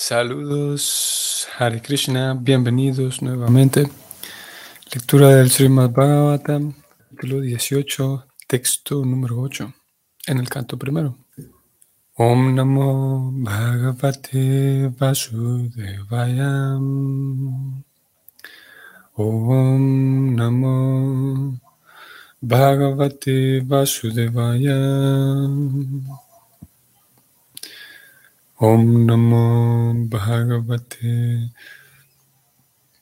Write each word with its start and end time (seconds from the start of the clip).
Saludos, 0.00 1.48
Hare 1.58 1.82
Krishna, 1.82 2.32
bienvenidos 2.32 3.20
nuevamente. 3.20 3.90
Lectura 4.94 5.34
del 5.34 5.50
Srimad 5.50 5.90
Bhagavatam, 5.90 6.72
capítulo 6.96 7.40
18, 7.40 8.24
texto 8.46 9.04
número 9.04 9.40
8, 9.40 9.74
en 10.28 10.38
el 10.38 10.48
canto 10.48 10.78
primero. 10.78 11.16
Om 12.14 12.54
Namo 12.54 13.32
Bhagavate 13.32 14.86
Vasudevaya. 14.96 16.76
Om 19.16 20.36
Namo 20.36 21.58
Bhagavate 22.40 23.62
Vasudevaya. 23.66 24.76
Om 28.60 29.06
Namo 29.06 30.08
Bhagavate 30.10 31.48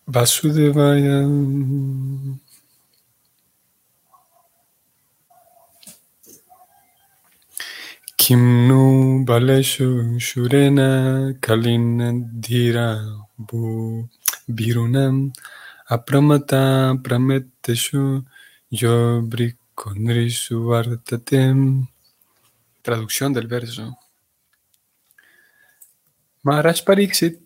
Vasudevaya. 0.07 1.25
Kimnu 8.19 9.25
Baleshu 9.25 10.21
Shurena 10.21 11.33
Kalina 11.41 12.13
Dhira 12.39 13.17
Bu 13.39 14.07
Birunam 14.51 15.33
Apramata 15.89 17.01
Prameteshu 17.03 18.27
Yobrikonrisu 18.71 20.67
Vartatem. 20.69 21.89
Traducción 22.83 23.33
del 23.33 23.47
verso. 23.47 24.06
Maharaj 26.47 26.85
Pariksit 26.85 27.41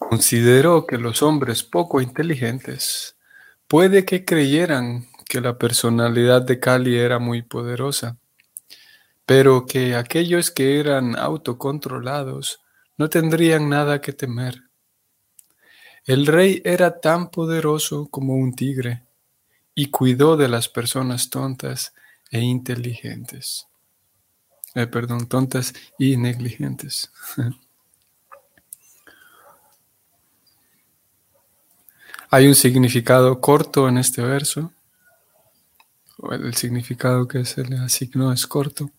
consideró 0.00 0.84
que 0.84 0.98
los 0.98 1.22
hombres 1.22 1.62
poco 1.62 2.00
inteligentes 2.00 3.16
puede 3.68 4.04
que 4.04 4.24
creyeran 4.24 5.06
que 5.28 5.40
la 5.40 5.56
personalidad 5.58 6.42
de 6.42 6.58
Kali 6.58 6.98
era 6.98 7.20
muy 7.20 7.42
poderosa, 7.42 8.18
pero 9.26 9.64
que 9.64 9.94
aquellos 9.94 10.50
que 10.50 10.80
eran 10.80 11.16
autocontrolados 11.16 12.58
no 12.96 13.08
tendrían 13.08 13.68
nada 13.68 14.00
que 14.00 14.12
temer. 14.12 14.60
El 16.04 16.26
rey 16.26 16.60
era 16.64 16.98
tan 16.98 17.30
poderoso 17.30 18.08
como 18.08 18.34
un 18.34 18.56
tigre 18.56 19.04
y 19.72 19.92
cuidó 19.92 20.36
de 20.36 20.48
las 20.48 20.68
personas 20.68 21.30
tontas 21.30 21.94
e 22.32 22.40
inteligentes. 22.40 23.68
Eh, 24.74 24.88
perdón, 24.88 25.28
tontas 25.28 25.74
y 25.96 26.16
negligentes. 26.16 27.12
Hay 32.30 32.48
un 32.48 32.54
significado 32.54 33.40
corto 33.40 33.88
en 33.88 33.98
este 33.98 34.22
verso. 34.22 34.72
El 36.30 36.54
significado 36.54 37.28
que 37.28 37.44
se 37.44 37.64
le 37.64 37.76
asignó 37.78 38.32
es 38.32 38.46
corto. 38.46 38.90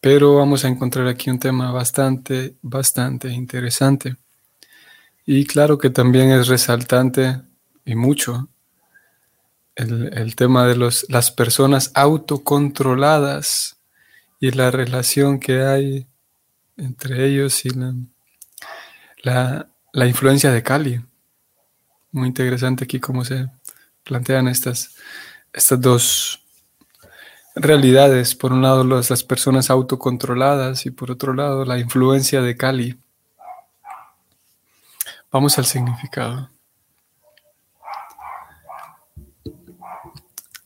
Pero 0.00 0.34
vamos 0.34 0.64
a 0.64 0.68
encontrar 0.68 1.06
aquí 1.06 1.30
un 1.30 1.38
tema 1.38 1.70
bastante, 1.70 2.56
bastante 2.62 3.30
interesante. 3.30 4.16
Y 5.24 5.46
claro 5.46 5.78
que 5.78 5.90
también 5.90 6.30
es 6.30 6.48
resaltante 6.48 7.40
y 7.84 7.94
mucho 7.94 8.48
el, 9.76 10.36
tema 10.36 10.66
de 10.66 10.76
los, 10.76 11.06
las 11.08 11.30
personas 11.30 11.90
autocontroladas 11.94 13.78
y 14.40 14.50
la 14.50 14.70
relación 14.70 15.40
que 15.40 15.62
hay 15.62 16.06
entre 16.76 17.26
ellos 17.26 17.64
y 17.64 17.70
la, 19.22 19.68
la 19.92 20.06
influencia 20.06 20.50
de 20.50 20.62
Cali. 20.62 21.00
Muy 22.14 22.28
interesante 22.28 22.84
aquí 22.84 23.00
cómo 23.00 23.24
se 23.24 23.48
plantean 24.04 24.46
estas, 24.46 24.94
estas 25.52 25.80
dos 25.80 26.40
realidades. 27.56 28.36
Por 28.36 28.52
un 28.52 28.62
lado, 28.62 28.84
las 28.84 29.24
personas 29.24 29.68
autocontroladas 29.68 30.86
y 30.86 30.92
por 30.92 31.10
otro 31.10 31.34
lado, 31.34 31.64
la 31.64 31.76
influencia 31.76 32.40
de 32.40 32.56
Cali. 32.56 32.96
Vamos 35.32 35.58
al 35.58 35.66
significado. 35.66 36.50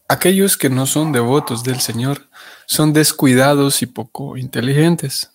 Aquellos 0.06 0.58
que 0.58 0.68
no 0.68 0.84
son 0.84 1.12
devotos 1.12 1.64
del 1.64 1.80
Señor 1.80 2.28
son 2.66 2.92
descuidados 2.92 3.80
y 3.80 3.86
poco 3.86 4.36
inteligentes. 4.36 5.32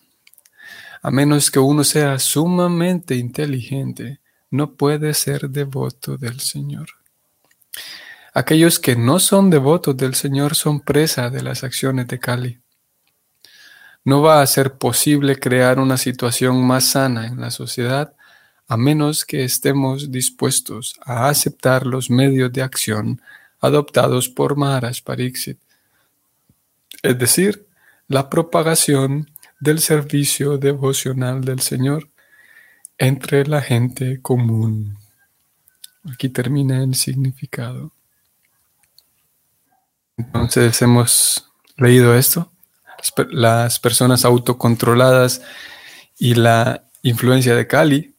A 1.02 1.10
menos 1.10 1.50
que 1.50 1.58
uno 1.58 1.82
sea 1.82 2.20
sumamente 2.20 3.16
inteligente, 3.16 4.20
no 4.54 4.74
puede 4.74 5.14
ser 5.14 5.50
devoto 5.50 6.16
del 6.16 6.38
Señor. 6.38 6.86
Aquellos 8.32 8.78
que 8.78 8.94
no 8.94 9.18
son 9.18 9.50
devotos 9.50 9.96
del 9.96 10.14
Señor 10.14 10.54
son 10.54 10.80
presa 10.80 11.28
de 11.28 11.42
las 11.42 11.64
acciones 11.64 12.06
de 12.06 12.20
Cali. 12.20 12.60
No 14.04 14.22
va 14.22 14.42
a 14.42 14.46
ser 14.46 14.74
posible 14.74 15.40
crear 15.40 15.80
una 15.80 15.96
situación 15.96 16.64
más 16.64 16.84
sana 16.84 17.26
en 17.26 17.40
la 17.40 17.50
sociedad 17.50 18.14
a 18.68 18.76
menos 18.76 19.24
que 19.24 19.44
estemos 19.44 20.12
dispuestos 20.12 20.94
a 21.04 21.28
aceptar 21.28 21.84
los 21.84 22.08
medios 22.08 22.52
de 22.52 22.62
acción 22.62 23.20
adoptados 23.60 24.28
por 24.28 24.56
Maharaj 24.56 25.02
Pariksit, 25.02 25.58
es 27.02 27.18
decir, 27.18 27.66
la 28.06 28.30
propagación 28.30 29.30
del 29.58 29.80
servicio 29.80 30.58
devocional 30.58 31.44
del 31.44 31.60
Señor 31.60 32.08
entre 32.98 33.46
la 33.46 33.60
gente 33.60 34.20
común. 34.20 34.98
Aquí 36.12 36.28
termina 36.28 36.82
el 36.82 36.94
significado. 36.94 37.92
Entonces 40.16 40.80
hemos 40.82 41.50
leído 41.76 42.14
esto, 42.14 42.52
las 43.30 43.80
personas 43.80 44.24
autocontroladas 44.24 45.42
y 46.18 46.34
la 46.34 46.84
influencia 47.02 47.54
de 47.54 47.66
Kali. 47.66 48.14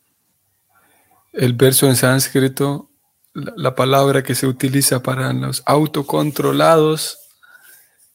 El 1.32 1.54
verso 1.54 1.88
en 1.88 1.96
sánscrito, 1.96 2.90
la, 3.34 3.76
palabra 3.76 4.24
que 4.24 4.36
se 4.36 4.48
utiliza 4.48 5.02
para 5.04 5.34
los 5.34 5.64
autocontrolados 5.66 7.20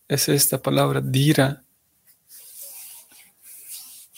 es 0.08 0.28
esta 0.28 0.62
palabra 0.62 1.00
dira. 1.02 1.62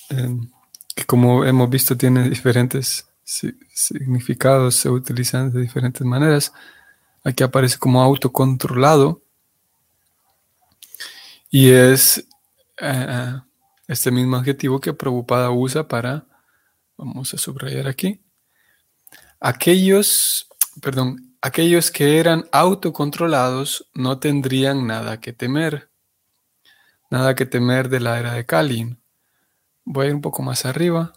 Em, 0.08 0.50
que 0.94 1.04
como 1.04 1.44
hemos 1.44 1.70
visto 1.70 1.96
tiene 1.96 2.28
diferentes 2.28 3.06
significados, 3.24 4.76
se 4.76 4.90
utilizan 4.90 5.50
de 5.50 5.60
diferentes 5.60 6.02
maneras. 6.06 6.52
Aquí 7.24 7.42
aparece 7.42 7.78
como 7.78 8.02
autocontrolado 8.02 9.22
y 11.50 11.70
es 11.70 12.26
eh, 12.78 13.40
este 13.86 14.10
mismo 14.10 14.36
adjetivo 14.36 14.80
que 14.80 14.94
Prabhupada 14.94 15.50
usa 15.50 15.86
para, 15.86 16.26
vamos 16.96 17.32
a 17.34 17.38
subrayar 17.38 17.86
aquí, 17.86 18.22
aquellos, 19.38 20.48
perdón, 20.80 21.36
aquellos 21.42 21.90
que 21.90 22.18
eran 22.18 22.48
autocontrolados 22.52 23.88
no 23.94 24.18
tendrían 24.18 24.86
nada 24.86 25.20
que 25.20 25.32
temer, 25.32 25.90
nada 27.10 27.34
que 27.34 27.44
temer 27.44 27.88
de 27.88 28.00
la 28.00 28.18
era 28.18 28.32
de 28.32 28.46
Kalin. 28.46 29.01
Voy 29.84 30.06
a 30.06 30.08
ir 30.10 30.14
un 30.14 30.20
poco 30.20 30.42
más 30.42 30.64
arriba. 30.64 31.12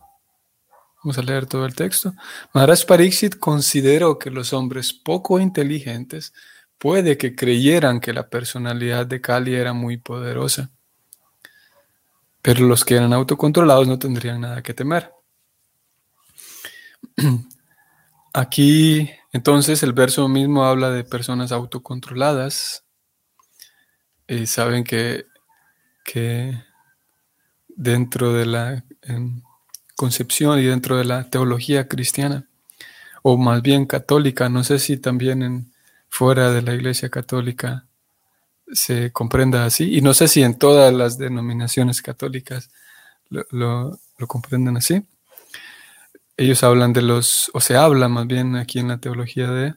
Vamos 1.04 1.18
a 1.18 1.22
leer 1.22 1.46
todo 1.46 1.66
el 1.66 1.76
texto. 1.76 2.14
Maharaj 2.54 2.86
Pariksit 2.86 3.38
consideró 3.38 4.18
que 4.18 4.32
los 4.32 4.54
hombres 4.54 4.92
poco 4.92 5.40
inteligentes 5.40 6.34
puede 6.78 7.18
que 7.18 7.36
creyeran 7.36 8.00
que 8.00 8.14
la 8.14 8.28
personalidad 8.28 9.06
de 9.06 9.22
Kali 9.22 9.56
era 9.56 9.74
muy 9.74 9.98
poderosa, 9.98 10.72
pero 12.42 12.66
los 12.66 12.84
que 12.84 12.96
eran 12.96 13.14
autocontrolados 13.14 13.88
no 13.88 14.00
tendrían 14.00 14.42
nada 14.42 14.64
que 14.64 14.74
temer. 14.74 15.12
Aquí, 18.34 19.10
entonces, 19.32 19.84
el 19.84 19.94
verso 19.94 20.28
mismo 20.28 20.66
habla 20.66 20.90
de 20.90 21.04
personas 21.04 21.52
autocontroladas. 21.52 22.84
Y 24.28 24.48
saben 24.48 24.84
que, 24.84 25.26
que 26.04 26.64
dentro 27.76 28.34
de 28.34 28.46
la 28.46 28.84
concepción 29.96 30.60
y 30.60 30.64
dentro 30.64 30.98
de 30.98 31.06
la 31.06 31.30
teología 31.30 31.88
cristiana, 31.88 32.48
o 33.24 33.38
más 33.38 33.62
bien 33.62 33.86
católica, 33.86 34.50
no 34.50 34.64
sé 34.64 34.80
si 34.80 34.98
también 34.98 35.42
en, 35.42 35.74
fuera 36.10 36.52
de 36.52 36.62
la 36.62 36.74
iglesia 36.74 37.10
católica 37.10 37.86
se 38.72 39.12
comprenda 39.12 39.66
así, 39.66 39.96
y 39.96 40.02
no 40.02 40.14
sé 40.14 40.28
si 40.28 40.44
en 40.44 40.58
todas 40.58 40.94
las 40.94 41.18
denominaciones 41.18 42.02
católicas 42.02 42.70
lo, 43.30 44.00
lo 44.18 44.28
comprenden 44.28 44.78
así. 44.78 45.04
Ellos 46.38 46.64
hablan 46.64 46.94
de 46.94 47.02
los, 47.02 47.50
o 47.54 47.62
se 47.62 47.76
habla 47.78 48.10
más 48.10 48.28
bien 48.28 48.56
aquí 48.56 48.80
en 48.80 48.90
la 48.90 48.98
teología 48.98 49.50
de 49.52 49.76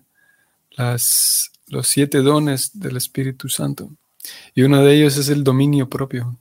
las, 0.72 1.52
los 1.68 1.86
siete 1.86 2.18
dones 2.18 2.78
del 2.78 2.96
Espíritu 2.96 3.48
Santo. 3.48 3.90
Y 4.54 4.62
uno 4.62 4.82
de 4.82 4.94
ellos 4.94 5.16
es 5.16 5.28
el 5.28 5.44
dominio 5.44 5.88
propio 5.88 6.36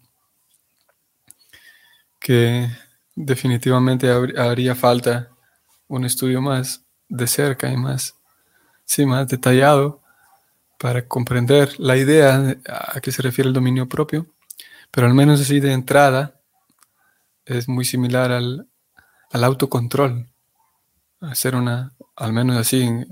que 2.27 2.67
definitivamente 3.15 4.11
haría 4.37 4.75
falta 4.75 5.29
un 5.87 6.03
estudio 6.03 6.41
más 6.41 6.83
de 7.07 7.25
cerca 7.25 7.71
y 7.71 7.77
más, 7.77 8.15
sí, 8.83 9.05
más 9.05 9.29
detallado 9.29 10.01
para 10.77 11.07
comprender 11.07 11.79
la 11.79 11.95
idea 11.95 12.57
a 12.67 12.99
qué 12.99 13.13
se 13.13 13.21
refiere 13.21 13.47
el 13.47 13.53
dominio 13.53 13.87
propio, 13.87 14.27
pero 14.91 15.07
al 15.07 15.13
menos 15.13 15.39
así 15.39 15.61
de 15.61 15.71
entrada 15.71 16.41
es 17.45 17.69
muy 17.69 17.85
similar 17.85 18.33
al, 18.33 18.67
autocontrol, 19.31 20.27
hacer 21.21 21.55
una, 21.55 21.93
al 22.17 22.33
menos 22.33 22.57
así, 22.57 23.05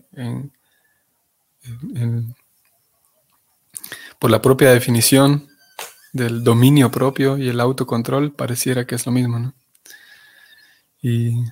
por 4.20 4.30
la 4.30 4.42
propia 4.42 4.72
definición 4.72 5.48
del 6.16 6.46
dominio 6.46 6.90
propio 6.92 7.38
y 7.38 7.50
el 7.50 7.60
autocontrol, 7.60 8.32
pareciera 8.32 8.86
que 8.88 8.96
es 8.96 9.06
lo 9.06 9.12
mismo, 9.12 9.38
¿no? 9.38 9.54
Y 11.02 11.44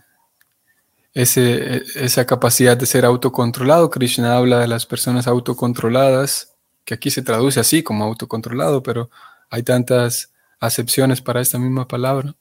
ese, 1.14 1.84
esa 1.96 2.26
capacidad 2.26 2.78
de 2.78 2.86
ser 2.86 3.04
autocontrolado, 3.04 3.90
Krishna 3.90 4.38
habla 4.38 4.60
de 4.60 4.70
las 4.70 4.86
personas 4.86 5.28
autocontroladas, 5.28 6.54
que 6.86 6.94
aquí 6.94 7.12
se 7.12 7.22
traduce 7.22 7.60
así 7.60 7.84
como 7.84 8.06
autocontrolado, 8.06 8.82
pero 8.82 9.10
hay 9.50 9.64
tantas 9.64 10.32
acepciones 10.62 11.20
para 11.20 11.42
esta 11.42 11.60
misma 11.60 11.86
palabra, 11.86 12.34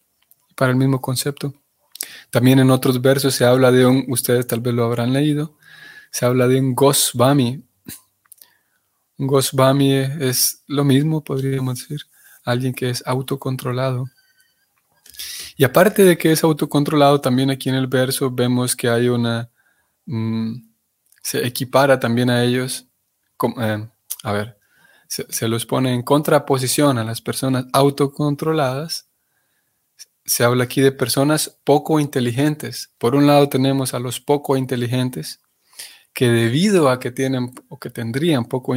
para 0.55 0.71
el 0.71 0.77
mismo 0.77 1.01
concepto. 1.01 1.53
También 2.31 2.61
en 2.61 2.71
otros 2.71 3.03
versos 3.03 3.35
se 3.35 3.45
habla 3.45 3.73
de 3.73 3.85
un, 3.85 4.05
ustedes 4.07 4.47
tal 4.47 4.61
vez 4.61 4.75
lo 4.75 4.85
habrán 4.85 5.13
leído, 5.13 5.57
se 6.13 6.25
habla 6.25 6.47
de 6.47 6.61
un 6.61 6.77
Gosvami. 6.77 7.65
Un 9.19 9.27
Gosvami 9.27 9.93
es 9.93 10.63
lo 10.69 10.85
mismo, 10.85 11.25
podríamos 11.25 11.81
decir, 11.81 12.12
alguien 12.44 12.75
que 12.75 12.91
es 12.91 13.03
autocontrolado. 13.06 14.06
Y 15.56 15.65
aparte 15.65 16.05
de 16.05 16.17
que 16.17 16.33
es 16.33 16.43
autocontrolado, 16.44 17.21
también 17.21 17.50
aquí 17.50 17.69
en 17.69 17.75
el 17.75 17.87
verso 17.87 18.31
vemos 18.31 18.75
que 18.77 18.89
hay 18.89 19.09
una... 19.09 19.50
Mm, 20.06 20.73
se 21.23 21.47
equipara 21.47 22.00
también 22.00 22.31
a 22.31 22.43
ellos. 22.43 22.89
Eh, 23.61 23.89
a 24.25 24.33
ver, 24.33 24.59
se, 25.09 25.49
los 25.49 25.67
pone 25.67 25.93
en 25.93 26.03
contraposición 26.03 26.99
a 26.99 27.05
las 27.05 27.21
personas 27.21 27.67
autocontroladas. 27.73 29.09
Se 30.25 30.43
habla 30.43 30.65
aquí 30.65 30.81
de 30.81 30.93
personas 30.93 31.61
poco 31.65 32.00
inteligentes. 32.00 32.93
Por 32.99 33.15
un 33.15 33.27
lado 33.27 33.49
tenemos 33.49 33.94
a 33.94 33.99
los 33.99 34.21
poco 34.21 34.56
inteligentes, 34.56 35.41
que 36.15 36.29
debido 36.29 36.89
a 36.89 36.99
que 36.99 37.11
tienen 37.11 37.53
o 37.69 37.79
que 37.79 37.91
tendrían 37.91 38.47
poco 38.47 38.75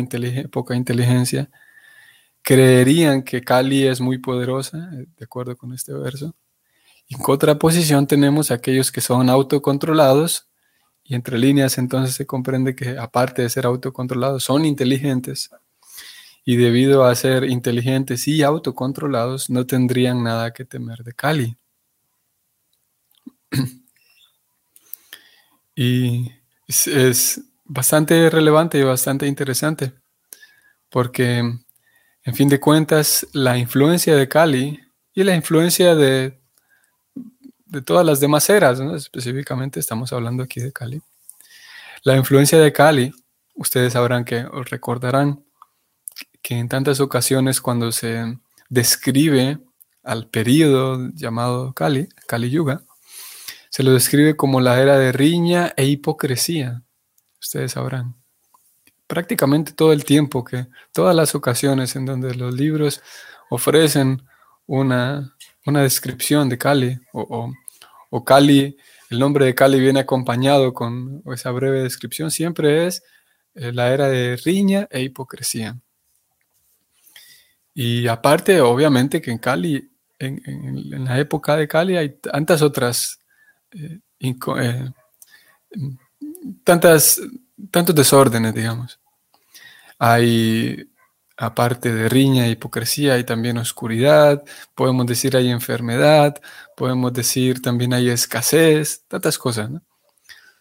poca 0.51 0.75
inteligencia, 0.75 1.50
creerían 2.45 3.24
que 3.24 3.42
Kali 3.42 3.88
es 3.88 4.00
muy 4.00 4.19
poderosa, 4.19 4.89
eh, 4.94 5.07
de 5.18 5.25
acuerdo 5.25 5.57
con 5.57 5.74
este 5.74 5.94
verso. 5.94 6.36
En 7.09 7.19
contraposición 7.19 8.07
tenemos 8.07 8.51
aquellos 8.51 8.92
que 8.92 9.01
son 9.01 9.30
autocontrolados 9.30 10.47
y 11.03 11.15
entre 11.15 11.39
líneas 11.39 11.77
entonces 11.80 12.15
se 12.15 12.27
comprende 12.27 12.75
que 12.75 12.97
aparte 13.00 13.42
de 13.42 13.50
ser 13.50 13.65
autocontrolados 13.65 14.44
son 14.44 14.65
inteligentes 14.65 15.50
y 16.45 16.57
debido 16.57 17.03
a 17.03 17.15
ser 17.15 17.45
inteligentes 17.45 18.27
y 18.27 18.44
autocontrolados 18.44 19.50
no 19.50 19.65
tendrían 19.65 20.24
nada 20.24 20.53
que 20.53 20.65
temer 20.65 21.03
de 21.03 21.13
Kali. 21.13 21.57
y 25.75 26.31
es 26.68 27.41
bastante 27.63 28.30
relevante 28.30 28.77
y 28.77 28.83
bastante 28.83 29.25
interesante 29.25 29.94
porque 30.89 31.64
en 32.25 32.33
fin 32.33 32.50
de 32.50 32.60
cuentas, 32.60 33.27
la 33.33 33.57
influencia 33.57 34.16
de 34.16 34.27
Kali 34.27 34.80
y 35.13 35.24
la 35.24 35.36
influencia 35.36 35.94
de, 35.94 36.39
de 37.68 37.81
todas 37.83 38.04
las 38.04 38.19
demás 38.19 38.50
eras, 38.50 38.80
específicamente 38.80 39.80
estamos 39.80 40.12
hablando 40.12 40.42
aquí 40.42 40.60
de 40.60 40.74
Kali. 40.74 41.01
La 42.04 42.16
influencia 42.16 42.57
de 42.57 42.74
Kali, 42.74 43.13
ustedes 43.54 43.94
sabrán 43.94 44.25
que, 44.25 44.44
os 44.45 44.68
recordarán 44.72 45.45
que 46.42 46.57
en 46.57 46.68
tantas 46.68 47.00
ocasiones 47.00 47.62
cuando 47.62 47.92
se 47.92 48.39
describe 48.69 49.60
al 50.04 50.27
periodo 50.27 51.12
llamado 51.13 51.74
Kali, 51.74 52.10
Kali 52.27 52.50
Yuga, 52.50 52.81
se 53.69 53.83
lo 53.83 53.92
describe 53.92 54.36
como 54.36 54.62
la 54.62 54.81
era 54.81 54.98
de 54.98 55.12
riña 55.12 55.74
e 55.77 55.86
hipocresía. 55.86 56.81
Ustedes 57.39 57.74
sabrán 57.74 58.16
prácticamente 59.07 59.73
todo 59.73 59.93
el 59.93 60.03
tiempo, 60.03 60.43
que 60.43 60.67
todas 60.91 61.15
las 61.15 61.35
ocasiones 61.35 61.95
en 61.95 62.05
donde 62.05 62.33
los 62.35 62.53
libros 62.53 63.01
ofrecen 63.49 64.23
una, 64.65 65.35
descripción 65.65 66.49
de 66.49 66.57
Kali 66.57 66.99
o, 67.13 67.51
o, 68.09 68.23
Kali, 68.23 68.77
el 69.09 69.19
nombre 69.19 69.45
de 69.45 69.55
Kali 69.55 69.79
viene 69.79 69.99
acompañado 69.99 70.73
con 70.73 71.21
esa 71.33 71.51
breve 71.51 71.83
descripción, 71.83 72.31
siempre 72.31 72.87
es 72.87 73.03
eh, 73.55 73.71
la 73.71 73.93
era 73.93 74.09
de 74.09 74.35
riña 74.37 74.87
e 74.91 75.01
hipocresía. 75.01 75.79
Y 77.73 78.07
aparte, 78.07 78.61
obviamente 78.61 79.21
que 79.21 79.31
en 79.31 79.37
Kali, 79.37 79.91
en, 80.17 81.05
la 81.05 81.19
época 81.19 81.57
de 81.57 81.67
Kali 81.67 81.97
hay 81.97 82.09
tantas 82.19 82.61
otras, 82.61 83.19
eh, 83.71 83.99
eh, 84.19 84.89
tantas 86.63 87.21
tantos 87.71 87.95
desórdenes, 87.95 88.53
digamos. 88.53 88.99
Hay, 89.99 90.89
aparte 91.37 91.93
de 91.93 92.09
riña 92.09 92.45
e 92.47 92.51
hipocresía, 92.51 93.13
hay 93.13 93.23
también 93.23 93.57
oscuridad, 93.57 94.43
podemos 94.73 95.05
decir 95.05 95.35
hay 95.35 95.49
enfermedad, 95.49 96.41
podemos 96.75 97.13
decir 97.13 97.61
también 97.61 97.93
hay 97.93 98.09
escasez, 98.09 99.03
tantas 99.07 99.37
cosas. 99.37 99.69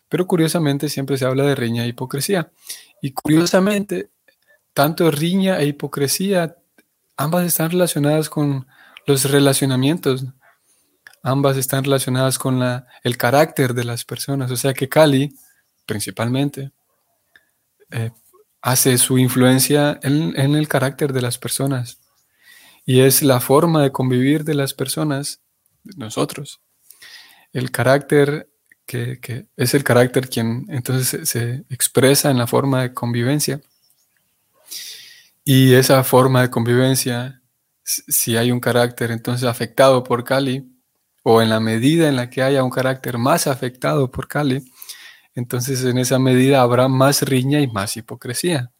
Pero 0.08 0.26
curiosamente 0.26 0.88
siempre 0.88 1.16
se 1.18 1.24
habla 1.24 1.44
de 1.44 1.54
riña 1.54 1.84
e 1.84 1.88
hipocresía. 1.88 2.50
Y 3.02 3.12
curiosamente, 3.12 4.10
tanto 4.72 5.10
riña 5.10 5.58
e 5.58 5.66
hipocresía, 5.66 6.56
ambas 7.16 7.46
están 7.46 7.70
relacionadas 7.70 8.28
con 8.28 8.66
los 9.06 9.30
relacionamientos. 9.30 10.24
Ambas 11.22 11.56
están 11.56 11.84
relacionadas 11.84 12.38
con 12.38 12.60
la, 12.60 12.86
el 13.02 13.16
carácter 13.16 13.74
de 13.74 13.84
las 13.84 14.04
personas. 14.04 14.50
O 14.50 14.56
sea 14.56 14.74
que 14.74 14.88
Cali, 14.88 15.34
principalmente, 15.86 16.70
eh, 17.94 18.10
hace 18.60 18.98
su 18.98 19.18
influencia 19.18 20.00
en, 20.02 20.34
el 20.36 20.66
carácter 20.66 21.12
de 21.12 21.22
las 21.22 21.38
personas 21.38 22.00
y 22.84 23.00
es 23.00 23.22
la 23.22 23.38
forma 23.38 23.82
de 23.82 23.92
convivir 23.92 24.42
de 24.42 24.54
las 24.54 24.74
personas, 24.74 25.42
nosotros. 25.96 26.60
El 27.52 27.70
carácter 27.70 28.50
que, 28.84 29.46
es 29.56 29.74
el 29.74 29.84
carácter 29.84 30.28
quien 30.28 30.66
entonces 30.70 31.28
se, 31.28 31.64
expresa 31.70 32.30
en 32.30 32.38
la 32.38 32.48
forma 32.48 32.82
de 32.82 32.92
convivencia. 32.92 33.60
Y 35.44 35.74
esa 35.74 36.02
forma 36.02 36.42
de 36.42 36.50
convivencia, 36.50 37.42
si 37.84 38.36
hay 38.36 38.50
un 38.50 38.60
carácter 38.60 39.12
entonces 39.12 39.46
afectado 39.46 40.02
por 40.02 40.24
Cali, 40.24 40.68
o 41.22 41.40
en 41.40 41.48
la 41.48 41.60
medida 41.60 42.08
en 42.08 42.16
la 42.16 42.28
que 42.28 42.42
haya 42.42 42.64
un 42.64 42.70
carácter 42.70 43.18
más 43.18 43.46
afectado 43.46 44.10
por 44.10 44.26
Cali, 44.26 44.64
entonces 45.34 45.84
en 45.84 45.98
esa 45.98 46.18
medida 46.18 46.62
habrá 46.62 46.88
más 46.88 47.22
riña 47.22 47.60
y 47.60 47.66
más 47.66 47.96
hipocresía. 47.96 48.70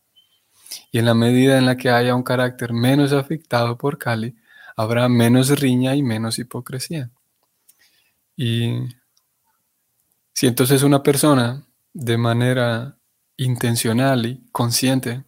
Y 0.93 0.99
en 0.99 1.07
la 1.07 1.15
medida 1.15 1.59
en 1.59 1.67
la 1.67 1.77
que 1.77 1.91
haya 1.91 2.15
un 2.15 2.23
carácter 2.23 2.73
menos 2.73 3.13
afectado 3.13 3.77
por 3.77 3.99
Cali, 3.99 4.37
habrá 4.77 5.09
menos 5.09 5.59
riña 5.61 5.95
y 5.95 6.03
menos 6.03 6.39
hipocresía. 6.39 7.11
Y 8.37 8.89
si 10.33 10.47
entonces 10.47 10.83
una 10.83 11.03
persona 11.03 11.65
de 11.93 12.19
manera 12.19 12.99
intencional 13.37 14.27
y 14.27 14.45
consciente 14.53 15.25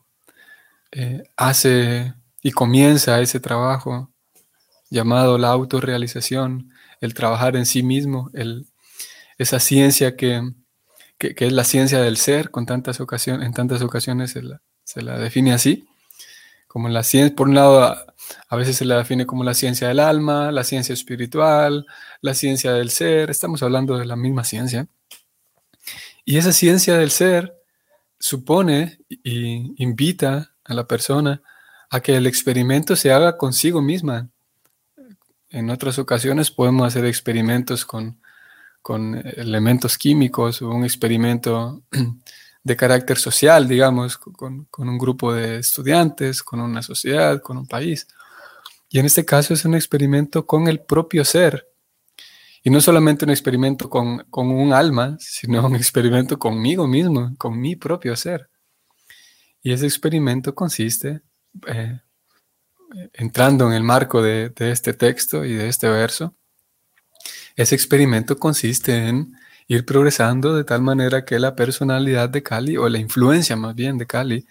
eh, 0.92 1.23
hace 1.37 2.14
y 2.42 2.52
comienza 2.52 3.21
ese 3.21 3.40
trabajo 3.40 4.11
llamado 4.90 5.38
la 5.38 5.49
autorrealización, 5.49 6.71
el 7.00 7.14
trabajar 7.14 7.56
en 7.56 7.66
sí 7.66 7.83
mismo, 7.83 8.30
el, 8.35 8.66
esa 9.38 9.61
ciencia 9.61 10.16
que 10.16 10.42
que, 11.19 11.35
es 11.39 11.53
la 11.53 11.65
ciencia 11.65 12.01
del 12.01 12.17
ser, 12.17 12.51
con 12.51 12.67
tantas 12.67 13.01
ocasiones, 13.01 13.47
en 13.47 13.55
tantas 13.55 13.83
ocasiones 13.83 14.33
se 14.33 15.03
la, 15.03 15.19
define 15.19 15.53
así, 15.53 15.89
como 16.69 16.89
la 16.89 17.03
ciencia, 17.03 17.35
por 17.35 17.49
un 17.49 17.55
lado, 17.55 17.83
a, 17.83 18.57
veces 18.57 18.77
se 18.77 18.85
la 18.85 18.99
define 18.99 19.27
como 19.27 19.45
la 19.45 19.55
ciencia 19.55 19.89
del 19.89 20.01
alma, 20.01 20.53
la 20.53 20.65
ciencia 20.65 20.93
espiritual, 20.93 21.87
la 22.21 22.35
ciencia 22.35 22.73
del 22.73 22.91
ser, 22.91 23.31
estamos 23.31 23.63
hablando 23.63 23.97
de 23.97 24.07
la 24.07 24.17
misma 24.17 24.45
ciencia. 24.45 24.87
Y 26.25 26.39
esa 26.39 26.53
ciencia 26.53 26.99
del 26.99 27.11
ser 27.11 27.55
supone 28.19 28.99
y 29.09 29.83
invita 29.83 30.55
a 30.65 30.75
la 30.75 30.87
persona 30.87 31.43
a 31.89 32.01
que 32.01 32.17
el 32.17 32.27
experimento 32.27 32.97
se 32.97 33.13
haga 33.13 33.37
consigo 33.37 33.81
misma. 33.81 34.29
En 35.51 35.71
otras 35.71 35.99
ocasiones 35.99 36.51
podemos 36.51 36.87
hacer 36.87 37.07
experimentos 37.07 37.85
con 37.87 38.21
con 38.87 39.16
elementos 39.16 39.99
químicos 39.99 40.62
o 40.62 40.71
un 40.71 40.85
experimento 40.85 41.83
de 42.62 42.76
carácter 42.76 43.19
social, 43.19 43.66
digamos, 43.66 44.16
con, 44.16 44.69
un 44.78 44.97
grupo 44.97 45.33
de 45.33 45.59
estudiantes, 45.59 46.40
con 46.40 46.61
una 46.61 46.83
sociedad, 46.83 47.43
con 47.43 47.57
un 47.57 47.66
país. 47.66 48.07
Y 48.88 49.00
en 49.00 49.07
este 49.07 49.25
caso 49.25 49.55
es 49.55 49.64
un 49.64 49.75
experimento 49.75 50.47
con 50.47 50.69
el 50.69 50.78
propio 50.78 51.25
ser. 51.25 51.66
Y 52.62 52.71
no 52.71 52.81
solamente 52.81 53.25
un 53.25 53.33
experimento 53.33 53.90
con, 53.90 54.25
un 54.31 54.73
alma, 54.73 55.16
sino 55.19 55.66
un 55.66 55.75
experimento 55.75 56.38
conmigo 56.38 56.87
mismo, 56.87 57.35
con 57.38 57.59
mi 57.59 57.75
propio 57.75 58.14
ser. 58.14 58.49
Y 59.64 59.73
ese 59.73 59.87
experimento 59.87 60.55
consiste, 60.55 61.23
eh, 61.66 61.99
entrando 63.14 63.66
en 63.66 63.73
el 63.73 63.83
marco 63.83 64.23
de, 64.23 64.50
de 64.50 64.71
este 64.71 64.93
texto 64.93 65.45
y 65.45 65.55
de 65.55 65.66
este 65.66 65.88
verso, 65.88 66.37
ese 67.57 67.75
experimento 67.75 68.39
consiste 68.39 69.09
en 69.09 69.35
ir 69.67 69.85
progresando 69.85 70.55
de 70.55 70.65
tal 70.65 70.83
manera 70.83 71.25
que 71.25 71.39
la 71.39 71.57
personalidad 71.57 72.29
de 72.29 72.43
Cali, 72.43 72.77
o 72.77 72.89
la 72.89 72.99
influencia 72.99 73.57
más 73.57 73.75
bien 73.75 73.99
de 73.99 74.07
Cali, 74.07 74.47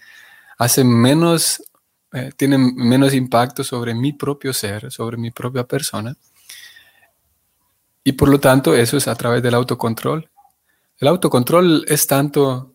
hace 0.58 0.84
menos, 0.84 1.62
eh, 2.12 2.32
tiene 2.36 2.58
menos 2.58 3.14
impacto 3.14 3.64
sobre 3.64 3.94
mi 3.94 4.12
propio 4.12 4.52
ser, 4.52 4.90
sobre 4.90 5.16
mi 5.16 5.30
propia 5.30 5.64
persona. 5.64 6.16
Y 8.04 8.12
por 8.12 8.28
lo 8.28 8.38
tanto, 8.40 8.74
eso 8.74 8.96
es 8.96 9.08
a 9.08 9.14
través 9.14 9.42
del 9.42 9.54
autocontrol. 9.54 10.28
El 10.98 11.08
autocontrol 11.08 11.84
es 11.88 12.06
tanto, 12.06 12.74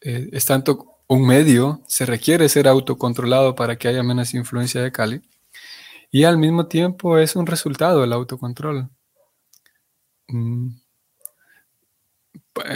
eh, 0.00 0.30
es 0.32 0.44
tanto 0.44 0.94
un 1.06 1.26
medio, 1.26 1.82
se 1.86 2.06
requiere 2.06 2.48
ser 2.48 2.68
autocontrolado 2.68 3.54
para 3.54 3.76
que 3.76 3.88
haya 3.88 4.02
menos 4.02 4.34
influencia 4.34 4.82
de 4.82 4.92
Cali. 4.92 5.22
Y 6.10 6.24
al 6.24 6.38
mismo 6.38 6.66
tiempo 6.66 7.18
es 7.18 7.36
un 7.36 7.46
resultado 7.46 8.00
del 8.00 8.12
autocontrol. 8.12 8.90
Mm. 10.28 10.68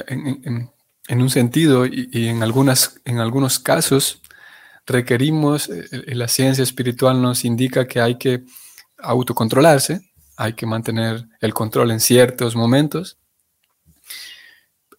En, 0.09 1.23
un 1.23 1.31
sentido 1.31 1.87
y, 1.87 2.29
en, 2.29 2.43
algunas, 2.43 3.01
en 3.05 3.19
algunos 3.19 3.59
casos 3.59 4.21
requerimos, 4.87 5.69
eh, 5.69 5.87
eh, 5.91 6.15
la 6.15 6.29
ciencia 6.29 6.65
espiritual 6.65 7.23
nos 7.23 7.45
indica 7.45 7.87
que 7.87 8.01
hay 8.01 8.17
que 8.17 8.45
autocontrolarse, 8.99 10.11
hay 10.37 10.55
que 10.55 10.67
mantener 10.67 11.29
el 11.41 11.55
control 11.55 11.91
en 11.93 12.01
ciertos 12.01 12.57
momentos. 12.57 13.19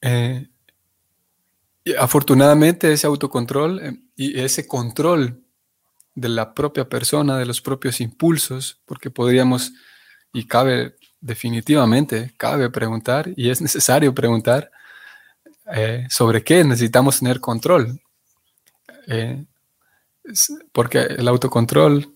Eh, 0.02 0.48
y 1.84 1.94
afortunadamente 1.96 2.92
ese 2.92 3.08
autocontrol 3.08 4.00
y 4.16 4.40
ese 4.40 4.68
control 4.68 5.44
de 6.16 6.30
la 6.30 6.54
propia 6.54 6.88
persona, 6.88 7.38
de 7.38 7.46
los 7.46 7.62
propios 7.62 8.02
impulsos, 8.02 8.82
porque 8.86 9.10
podríamos, 9.10 9.74
y 10.34 10.46
cabe 10.46 10.96
definitivamente 11.22 12.34
cabe 12.38 12.70
preguntar 12.70 13.30
y 13.36 13.50
es 13.50 13.62
necesario 13.62 14.14
preguntar 14.14 14.72
eh, 15.74 16.08
sobre 16.10 16.44
qué 16.44 16.64
necesitamos 16.64 17.20
tener 17.20 17.40
control. 17.40 18.02
Eh, 19.08 19.46
porque 20.72 21.00
el 21.00 21.28
autocontrol 21.28 22.14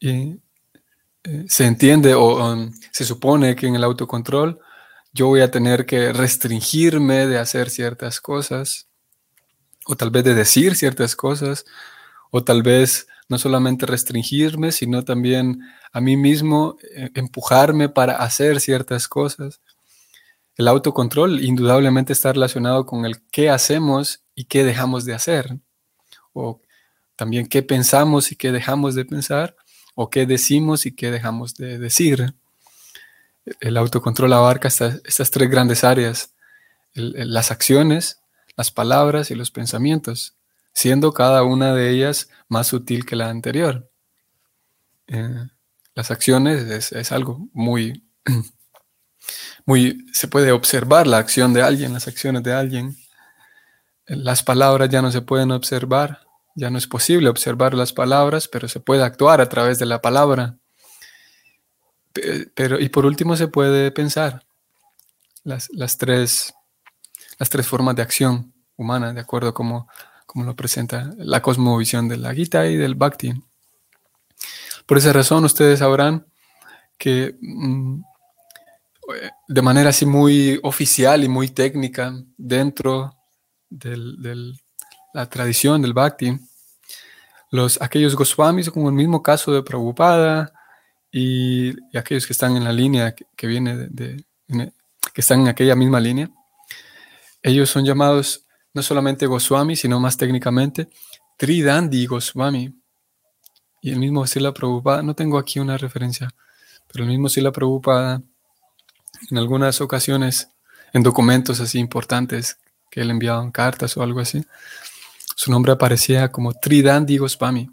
eh, 0.00 0.36
se 1.48 1.66
entiende 1.66 2.14
o 2.14 2.70
se 2.92 3.04
supone 3.04 3.56
que 3.56 3.66
en 3.66 3.74
el 3.74 3.84
autocontrol 3.84 4.60
yo 5.12 5.28
voy 5.28 5.40
a 5.40 5.50
tener 5.50 5.86
que 5.86 6.12
restringirme 6.12 7.26
de 7.26 7.38
hacer 7.38 7.70
ciertas 7.70 8.20
cosas 8.20 8.88
o 9.86 9.96
tal 9.96 10.10
vez 10.10 10.24
de 10.24 10.34
decir 10.34 10.76
ciertas 10.76 11.16
cosas 11.16 11.64
o 12.30 12.44
tal 12.44 12.62
vez 12.62 13.06
no 13.28 13.38
solamente 13.38 13.86
restringirme, 13.86 14.72
sino 14.72 15.04
también 15.04 15.60
a 15.92 16.00
mí 16.00 16.16
mismo 16.16 16.76
eh, 16.94 17.10
empujarme 17.14 17.88
para 17.88 18.16
hacer 18.16 18.60
ciertas 18.60 19.08
cosas. 19.08 19.60
El 20.56 20.68
autocontrol 20.68 21.42
indudablemente 21.42 22.12
está 22.12 22.32
relacionado 22.32 22.86
con 22.86 23.04
el 23.06 23.22
qué 23.30 23.50
hacemos 23.50 24.22
y 24.34 24.44
qué 24.44 24.64
dejamos 24.64 25.04
de 25.04 25.14
hacer, 25.14 25.58
o 26.32 26.60
también 27.16 27.46
qué 27.46 27.62
pensamos 27.62 28.30
y 28.32 28.36
qué 28.36 28.52
dejamos 28.52 28.94
de 28.94 29.04
pensar, 29.04 29.56
o 29.94 30.10
qué 30.10 30.26
decimos 30.26 30.86
y 30.86 30.92
qué 30.92 31.10
dejamos 31.10 31.54
de 31.54 31.78
decir. 31.78 32.34
El 33.60 33.76
autocontrol 33.76 34.32
abarca 34.32 34.68
estas, 34.68 35.30
tres 35.30 35.50
grandes 35.50 35.84
áreas, 35.84 36.34
las 36.94 37.50
acciones, 37.50 38.20
las 38.56 38.70
palabras 38.70 39.30
y 39.30 39.34
los 39.34 39.50
pensamientos 39.50 40.34
siendo 40.74 41.12
cada 41.12 41.44
una 41.44 41.74
de 41.74 41.90
ellas 41.90 42.28
más 42.48 42.66
sutil 42.66 43.06
que 43.06 43.16
la 43.16 43.30
anterior. 43.30 43.90
Eh, 45.06 45.46
las 45.94 46.10
acciones 46.10 46.92
es, 46.92 47.12
algo 47.12 47.48
muy, 47.52 48.04
muy, 49.64 50.04
se 50.12 50.28
puede 50.28 50.50
observar 50.52 51.06
la 51.06 51.18
acción 51.18 51.54
de 51.54 51.62
alguien, 51.62 51.92
las 51.92 52.08
acciones 52.08 52.42
de 52.42 52.52
alguien. 52.52 52.96
Las 54.06 54.42
palabras 54.42 54.90
ya 54.90 55.00
no 55.00 55.12
se 55.12 55.22
pueden 55.22 55.52
observar, 55.52 56.20
ya 56.56 56.68
no 56.68 56.78
es 56.78 56.86
posible 56.86 57.28
observar 57.28 57.74
las 57.74 57.92
palabras, 57.92 58.48
pero 58.48 58.68
se 58.68 58.80
puede 58.80 59.04
actuar 59.04 59.40
a 59.40 59.48
través 59.48 59.78
de 59.78 59.86
la 59.86 60.02
palabra. 60.02 60.58
Pero, 62.54 62.78
y 62.78 62.88
por 62.90 63.06
último 63.06 63.36
se 63.36 63.48
puede 63.48 63.90
pensar 63.90 64.44
las, 65.42 65.68
las, 65.72 65.98
tres, 65.98 66.54
las 67.38 67.50
tres 67.50 67.66
formas 67.66 67.96
de 67.96 68.02
acción 68.02 68.52
humana, 68.76 69.12
de 69.12 69.20
acuerdo 69.20 69.48
a 69.48 69.54
cómo 69.54 69.88
como 70.34 70.46
lo 70.46 70.56
presenta 70.56 71.14
la 71.16 71.40
cosmovisión 71.40 72.08
de 72.08 72.16
la 72.16 72.34
Gita 72.34 72.66
y 72.66 72.76
del 72.76 72.96
Bhakti. 72.96 73.32
Por 74.84 74.98
esa 74.98 75.12
razón 75.12 75.44
ustedes 75.44 75.78
sabrán 75.78 76.26
que 76.98 77.36
mm, 77.40 78.02
de 79.46 79.62
manera 79.62 79.90
así 79.90 80.06
muy 80.06 80.58
oficial 80.64 81.22
y 81.22 81.28
muy 81.28 81.50
técnica 81.50 82.12
dentro 82.36 83.14
de 83.70 83.96
la 85.12 85.28
tradición 85.28 85.80
del 85.80 85.92
Bhakti, 85.92 86.36
los, 87.52 87.80
aquellos 87.80 88.16
Goswamis, 88.16 88.70
como 88.70 88.88
el 88.88 88.96
mismo 88.96 89.22
caso 89.22 89.52
de 89.52 89.62
Prabhupada, 89.62 90.52
y, 91.12 91.76
aquellos 91.96 92.26
que 92.26 92.32
están 92.32 92.56
en 92.56 92.64
la 92.64 92.72
línea 92.72 93.14
que, 93.14 93.46
viene 93.46 93.86
de, 93.88 94.24
que 94.48 95.20
están 95.20 95.42
en 95.42 95.48
aquella 95.48 95.76
misma 95.76 96.00
línea, 96.00 96.28
ellos 97.40 97.70
son 97.70 97.84
llamados 97.84 98.44
no 98.74 98.82
solamente 98.82 99.26
Goswami, 99.26 99.76
sino 99.76 100.00
más 100.00 100.16
técnicamente 100.16 100.88
Tridandi 101.38 102.06
Goswami. 102.06 102.74
Y 103.80 103.90
el 103.90 103.98
mismo 103.98 104.26
Sila 104.26 104.52
Prabhupada, 104.52 105.02
no 105.02 105.14
tengo 105.14 105.38
aquí 105.38 105.60
una 105.60 105.76
referencia, 105.76 106.30
pero 106.90 107.04
el 107.04 107.10
mismo 107.10 107.28
Sila 107.28 107.52
Prabhupada, 107.52 108.22
en 109.30 109.38
algunas 109.38 109.80
ocasiones, 109.80 110.48
en 110.92 111.02
documentos 111.02 111.60
así 111.60 111.78
importantes 111.78 112.58
que 112.90 113.02
él 113.02 113.10
enviaba 113.10 113.42
en 113.42 113.50
cartas 113.50 113.96
o 113.96 114.02
algo 114.02 114.20
así, 114.20 114.44
su 115.36 115.50
nombre 115.50 115.72
aparecía 115.72 116.30
como 116.32 116.52
Tridandi 116.54 117.18
Goswami. 117.18 117.68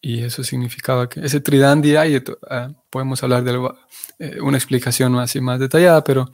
Y 0.00 0.22
eso 0.22 0.42
significaba 0.42 1.08
que 1.08 1.20
ese 1.20 1.40
Tridandi, 1.40 1.94
ah, 1.94 2.72
podemos 2.88 3.22
hablar 3.22 3.44
de 3.44 3.68
eh, 4.18 4.40
una 4.40 4.56
explicación 4.56 5.18
así 5.18 5.42
más 5.42 5.60
detallada, 5.60 6.02
pero 6.02 6.30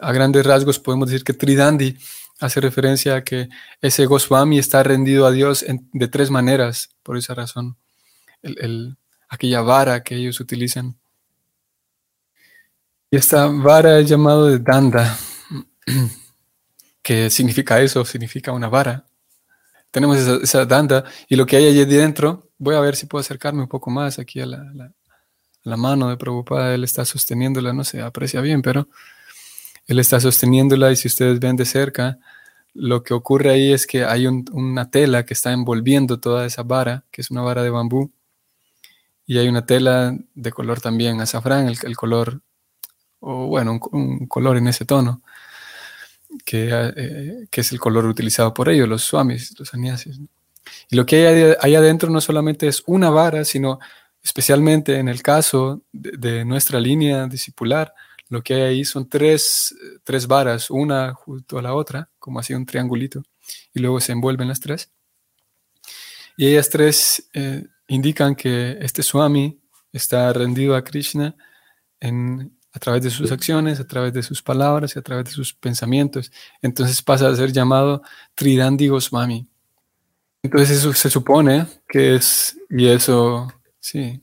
a 0.00 0.12
grandes 0.12 0.46
rasgos 0.46 0.78
podemos 0.78 1.10
decir 1.10 1.24
que 1.24 1.34
Tridandi 1.34 1.98
hace 2.40 2.60
referencia 2.60 3.16
a 3.16 3.24
que 3.24 3.48
ese 3.80 4.06
Goswami 4.06 4.58
está 4.58 4.82
rendido 4.82 5.26
a 5.26 5.32
Dios 5.32 5.64
de 5.92 6.08
tres 6.08 6.30
maneras, 6.30 6.90
por 7.02 7.16
esa 7.16 7.34
razón, 7.34 7.76
el, 8.42 8.96
aquella 9.28 9.60
vara 9.62 10.02
que 10.02 10.16
ellos 10.16 10.40
utilizan. 10.40 10.96
Y 13.10 13.16
esta 13.16 13.46
vara 13.46 13.98
es 13.98 14.08
llamado 14.08 14.46
de 14.46 14.58
Danda, 14.58 15.16
que 17.02 17.30
significa 17.30 17.80
eso, 17.80 18.04
significa 18.04 18.52
una 18.52 18.68
vara. 18.68 19.06
Tenemos 19.90 20.18
esa, 20.18 20.66
Danda 20.66 21.04
y 21.28 21.36
lo 21.36 21.46
que 21.46 21.56
hay 21.56 21.68
allí 21.68 21.84
dentro, 21.84 22.50
voy 22.58 22.74
a 22.74 22.80
ver 22.80 22.96
si 22.96 23.06
puedo 23.06 23.20
acercarme 23.20 23.62
un 23.62 23.68
poco 23.68 23.90
más 23.90 24.18
aquí 24.18 24.40
a 24.40 24.46
la, 24.46 24.92
la 25.62 25.76
mano 25.76 26.08
de 26.08 26.16
Prabhupada, 26.16 26.74
él 26.74 26.84
está 26.84 27.04
sosteniéndola, 27.04 27.72
no 27.72 27.84
se 27.84 28.02
aprecia 28.02 28.40
bien, 28.40 28.60
pero 28.60 28.88
él 29.86 29.98
está 29.98 30.20
sosteniéndola 30.20 30.92
y 30.92 30.96
si 30.96 31.08
ustedes 31.08 31.38
ven 31.38 31.56
de 31.56 31.64
cerca, 31.64 32.18
lo 32.74 33.02
que 33.02 33.14
ocurre 33.14 33.50
ahí 33.50 33.72
es 33.72 33.86
que 33.86 34.04
hay 34.04 34.26
una 34.26 34.90
tela 34.90 35.24
que 35.24 35.34
está 35.34 35.52
envolviendo 35.52 36.20
toda 36.20 36.44
esa 36.44 36.62
vara, 36.62 37.04
que 37.10 37.22
es 37.22 37.30
una 37.30 37.42
vara 37.42 37.62
de 37.62 37.70
bambú, 37.70 38.10
y 39.26 39.38
hay 39.38 39.48
una 39.48 39.64
tela 39.66 40.16
de 40.34 40.52
color 40.52 40.80
también 40.80 41.20
azafrán, 41.20 41.68
el, 41.68 41.96
color, 41.96 42.40
o 43.20 43.46
bueno, 43.46 43.80
un, 43.92 44.26
color 44.26 44.56
en 44.56 44.68
ese 44.68 44.84
tono, 44.84 45.22
que, 46.44 46.68
eh, 46.70 47.46
que, 47.50 47.60
es 47.62 47.72
el 47.72 47.80
color 47.80 48.04
utilizado 48.06 48.52
por 48.52 48.68
ellos, 48.68 48.88
los 48.88 49.02
swamis, 49.02 49.58
los 49.58 49.68
sannyasis. 49.68 50.20
Y 50.90 50.96
lo 50.96 51.06
que 51.06 51.26
hay 51.26 51.54
ahí 51.60 51.74
adentro 51.74 52.10
no 52.10 52.20
solamente 52.20 52.68
es 52.68 52.82
una 52.86 53.10
vara, 53.10 53.44
sino 53.44 53.78
especialmente 54.22 54.98
en 54.98 55.08
el 55.08 55.22
caso 55.22 55.82
de 55.92 56.44
nuestra 56.44 56.78
línea 56.78 57.26
discipular, 57.26 57.94
lo 58.28 58.42
que 58.42 58.54
hay 58.54 58.62
ahí 58.62 58.84
son 58.84 59.08
tres, 59.08 59.74
varas, 60.26 60.70
una 60.70 61.14
junto 61.14 61.58
a 61.58 61.62
la 61.62 61.74
otra, 61.74 62.10
como 62.18 62.40
así 62.40 62.54
un 62.54 62.66
triangulito, 62.66 63.22
y 63.72 63.80
luego 63.80 64.00
se 64.00 64.12
envuelven 64.12 64.48
las 64.48 64.60
tres. 64.60 64.90
Y 66.36 66.46
ellas 66.48 66.68
tres 66.68 67.28
eh, 67.32 67.64
indican 67.88 68.34
que 68.34 68.78
este 68.80 69.02
Swami 69.02 69.60
está 69.92 70.32
rendido 70.32 70.74
a 70.74 70.84
Krishna 70.84 71.34
a 72.00 72.78
través 72.78 73.02
de 73.02 73.10
sus 73.10 73.32
acciones, 73.32 73.80
a 73.80 73.86
través 73.86 74.12
de 74.12 74.22
sus 74.22 74.42
palabras 74.42 74.94
y 74.94 74.98
a 74.98 75.02
través 75.02 75.26
de 75.26 75.30
sus 75.30 75.54
pensamientos. 75.54 76.30
Entonces 76.60 77.00
pasa 77.02 77.28
a 77.28 77.36
ser 77.36 77.52
llamado 77.52 78.02
Tridandi 78.34 78.88
Goswami. 78.88 79.48
Entonces 80.42 80.78
eso 80.78 80.92
se 80.92 81.08
supone 81.08 81.66
que 81.88 82.16
es, 82.16 82.56
y 82.68 82.86
eso 82.86 83.48
sí, 83.80 84.20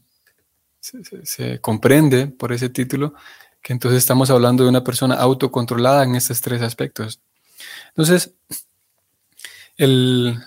se 0.79 1.59
comprende 1.59 2.27
por 2.27 2.53
ese 2.53 2.69
título, 2.69 3.15
que 3.63 3.73
entonces 3.73 3.99
estamos 3.99 4.29
hablando 4.29 4.63
de 4.63 4.69
una 4.69 4.83
persona 4.83 5.15
autocontrolada 5.15 6.03
en 6.03 6.15
estos 6.15 6.41
tres 6.41 6.61
aspectos. 6.61 7.21
Entonces, 7.89 8.35
el, 9.77 10.37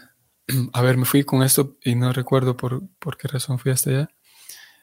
a 0.73 0.83
ver, 0.83 0.99
me 0.99 1.07
fui 1.07 1.25
con 1.25 1.43
esto 1.43 1.77
y 1.83 1.95
no 1.95 2.13
recuerdo 2.13 2.57
por, 2.57 2.83
por 2.99 3.17
qué 3.17 3.27
razón 3.27 3.59
fui 3.59 3.73
hasta 3.73 3.91
allá. 3.91 4.11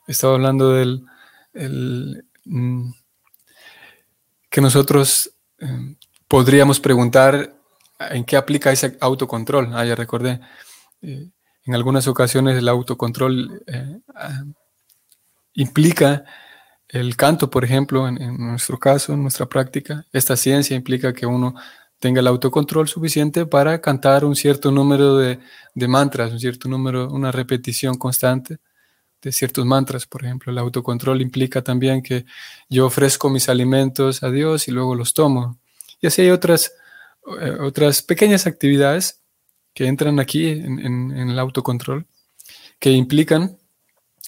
Estaba 0.08 0.34
hablando 0.34 0.72
del 0.74 1.06
el, 1.54 2.26
mm, 2.46 2.92
que 4.50 4.62
nosotros 4.62 5.32
eh, 5.60 5.96
podríamos 6.28 6.80
preguntar 6.80 7.56
en 8.00 8.26
qué 8.26 8.36
aplica 8.36 8.72
ese 8.72 8.98
autocontrol. 9.00 9.70
Ah, 9.74 9.86
ya 9.86 9.96
recordé. 9.96 10.40
Eh, 11.04 11.30
en 11.66 11.76
algunas 11.76 12.08
ocasiones 12.08 12.58
el 12.58 12.68
autocontrol 12.68 13.64
eh, 13.68 14.00
ah, 14.16 14.44
implica 15.54 16.26
el 16.94 17.18
canto, 17.18 17.50
por 17.50 17.66
ejemplo, 17.66 18.08
en, 18.08 18.38
nuestro 18.38 18.78
caso, 18.78 19.14
en 19.14 19.24
nuestra 19.24 19.48
práctica. 19.48 20.06
Esta 20.14 20.38
ciencia 20.38 20.76
implica 20.76 21.12
que 21.12 21.26
uno 21.26 21.56
tenga 21.98 22.20
el 22.20 22.28
autocontrol 22.28 22.88
suficiente 22.88 23.48
para 23.48 23.82
cantar 23.82 24.24
un 24.24 24.36
cierto 24.36 24.72
número 24.72 25.18
de, 25.18 25.40
mantras, 25.88 26.32
un 26.32 26.40
cierto 26.40 26.70
número, 26.70 27.10
una 27.10 27.32
repetición 27.32 27.98
constante 27.98 28.60
de 29.24 29.32
ciertos 29.32 29.66
mantras, 29.66 30.06
por 30.06 30.24
ejemplo. 30.24 30.52
El 30.52 30.60
autocontrol 30.60 31.20
implica 31.20 31.64
también 31.64 32.04
que 32.04 32.26
yo 32.70 32.86
ofrezco 32.86 33.28
mis 33.28 33.50
alimentos 33.50 34.22
a 34.22 34.30
Dios 34.30 34.68
y 34.68 34.72
luego 34.72 34.94
los 34.94 35.16
tomo. 35.16 35.58
Y 36.00 36.06
así 36.06 36.22
hay 36.22 36.30
otras, 36.30 36.74
eh, 37.42 37.58
otras 37.60 38.04
pequeñas 38.04 38.46
actividades 38.46 39.20
que 39.74 39.88
entran 39.88 40.20
aquí 40.20 40.48
en, 40.48 41.12
el 41.12 41.40
autocontrol, 41.40 42.06
que 42.78 42.92
implican 42.92 43.58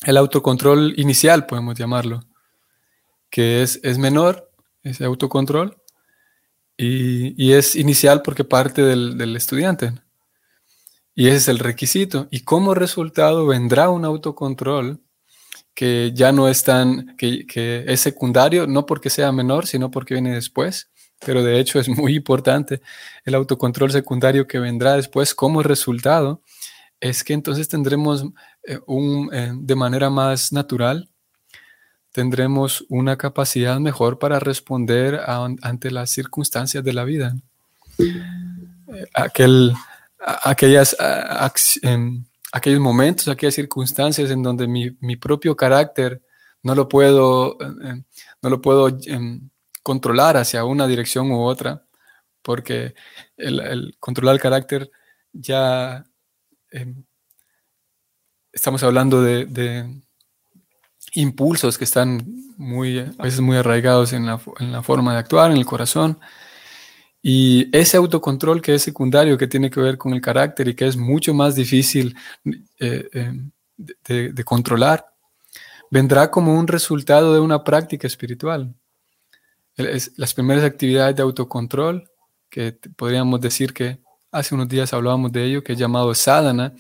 el 0.03 0.17
autocontrol 0.17 0.95
inicial, 0.98 1.45
podemos 1.45 1.77
llamarlo, 1.77 2.24
que 3.29 3.63
es, 3.63 3.79
es 3.84 3.98
menor, 3.98 4.51
ese 4.84 5.05
autocontrol, 5.05 5.77
y, 6.77 7.53
es 7.53 7.75
inicial 7.75 8.22
porque 8.22 8.44
parte 8.44 8.82
del, 8.82 9.17
del 9.17 9.36
estudiante. 9.36 9.94
Y 11.15 11.27
ese 11.27 11.38
es 11.38 11.48
el 11.48 11.60
requisito. 11.60 12.27
Y 12.32 12.41
como 12.41 12.74
resultado 12.74 13.46
vendrá 13.48 13.89
un 13.89 14.03
autocontrol 14.03 15.00
que 15.74 16.12
ya 16.13 16.32
no 16.32 16.48
es 16.50 16.63
tan, 16.63 17.15
que, 17.17 17.46
que, 17.46 17.86
es 17.88 18.01
secundario, 18.01 18.67
no 18.67 18.86
porque 18.86 19.10
sea 19.10 19.32
menor, 19.32 19.67
sino 19.67 19.91
porque 19.91 20.15
viene 20.15 20.34
después. 20.34 20.89
Pero 21.25 21.44
de 21.44 21.60
hecho 21.60 21.79
es 21.79 21.89
muy 21.89 22.15
importante 22.15 22.82
el 23.25 23.36
autocontrol 23.36 23.91
secundario 23.91 24.48
que 24.48 24.60
vendrá 24.60 24.96
después 24.96 25.36
como 25.36 25.63
resultado. 25.63 26.41
Es 27.00 27.24
que 27.24 27.34
entonces 27.34 27.67
tendremos 27.67 28.25
eh, 28.63 28.79
un, 28.88 29.29
eh, 29.34 29.51
de 29.53 29.75
manera 29.75 30.10
más 30.10 30.51
natural, 30.51 31.10
tendremos 32.15 32.86
una 32.88 33.17
capacidad 33.17 33.77
mejor 33.81 34.19
para 34.19 34.39
responder 34.39 35.19
ante 35.27 35.91
las 35.91 36.10
circunstancias 36.10 36.81
de 36.81 36.93
la 36.93 37.03
vida. 37.03 37.36
Eh, 38.00 39.05
aquel, 39.13 39.74
aquellas, 40.17 40.95
em, 41.81 42.24
aquellos 42.53 42.79
momentos, 42.79 43.27
aquellas 43.27 43.55
circunstancias 43.55 44.31
en 44.31 44.41
donde 44.41 44.65
mi, 44.65 45.15
propio 45.17 45.57
carácter 45.57 46.22
no 46.63 46.74
lo 46.74 46.88
puedo, 46.88 47.57
em, 47.60 47.88
em, 47.89 48.03
no 48.41 48.50
lo 48.50 48.62
puedo 48.62 48.98
controlar 49.84 50.38
hacia 50.38 50.63
una 50.63 50.88
dirección 50.88 51.29
u 51.31 51.41
otra, 51.41 51.84
porque 52.41 52.95
el, 53.36 53.98
controlar 54.00 54.36
el 54.36 54.41
carácter 54.41 54.89
ya 55.34 56.05
estamos 58.53 58.84
hablando 58.84 59.22
de, 59.22 60.01
impulsos 61.15 61.77
que 61.77 61.84
están 61.84 62.25
muy, 62.57 63.00
a 63.00 63.24
veces 63.24 63.41
muy 63.41 63.57
arraigados 63.57 64.13
en 64.13 64.25
la, 64.25 64.39
en 64.60 64.72
la 64.72 64.84
forma 64.84 65.13
de 65.13 65.19
actuar, 65.19 65.51
en 65.51 65.57
el 65.57 65.65
corazón, 65.65 66.19
y 67.27 67.75
ese 67.75 67.98
autocontrol 67.98 68.62
que 68.62 68.75
es 68.75 68.84
secundario, 68.84 69.36
que 69.36 69.47
tiene 69.47 69.71
que 69.71 69.80
ver 69.80 69.97
con 69.97 70.13
el 70.13 70.21
carácter 70.21 70.67
y 70.67 70.75
que 70.75 70.86
es 70.86 70.95
mucho 70.95 71.34
más 71.34 71.56
difícil 71.56 72.15
eh, 72.80 73.10
eh, 73.12 73.34
de, 74.08 74.43
controlar, 74.43 75.08
vendrá 75.89 76.30
como 76.30 76.54
un 76.54 76.67
resultado 76.67 77.34
de 77.34 77.39
una 77.39 77.63
práctica 77.63 78.06
espiritual. 78.06 78.75
las 79.75 80.34
primeras 80.36 80.63
actividades 80.63 81.15
de 81.15 81.23
autocontrol, 81.23 82.08
que 82.47 82.73
podríamos 82.95 83.41
decir 83.41 83.73
que 83.73 83.97
hace 84.32 84.54
unos 84.54 84.69
días 84.69 84.93
hablábamos 84.93 85.32
de 85.32 85.45
ello, 85.45 85.63
que 85.63 85.73
es 85.73 85.80
llamado 85.80 86.13
sadhana, 86.13 86.73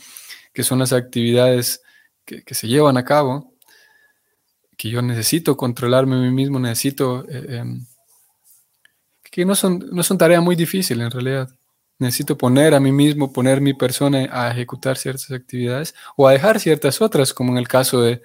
que 0.53 0.61
son 0.61 0.77
las 0.77 0.93
actividades 0.93 1.81
que, 2.23 2.53
se 2.53 2.67
llevan 2.67 2.97
a 2.97 3.03
cabo, 3.03 3.54
que 4.77 4.89
yo 4.89 5.01
necesito 5.01 5.57
controlarme 5.57 6.15
a 6.15 6.19
mí 6.19 6.31
mismo, 6.31 6.59
necesito... 6.59 7.25
Eh, 7.29 7.57
em, 7.57 7.85
que 9.31 9.43
no 9.43 9.53
son, 9.53 9.85
no 9.91 10.01
son 10.01 10.17
tareas 10.17 10.41
muy 10.41 10.55
difíciles 10.55 11.03
en 11.03 11.11
realidad. 11.11 11.49
Necesito 11.99 12.37
poner 12.37 12.73
a 12.73 12.79
mí 12.79 12.93
mismo, 12.93 13.33
poner 13.33 13.59
mi 13.59 13.73
persona 13.73 14.29
a 14.31 14.51
ejecutar 14.51 14.97
ciertas 14.97 15.29
actividades 15.31 15.93
o 16.15 16.27
a 16.27 16.31
dejar 16.31 16.59
ciertas 16.59 17.01
otras, 17.01 17.33
como 17.33 17.51
en 17.51 17.57
el 17.57 17.67
caso 17.67 18.01
de 18.01 18.21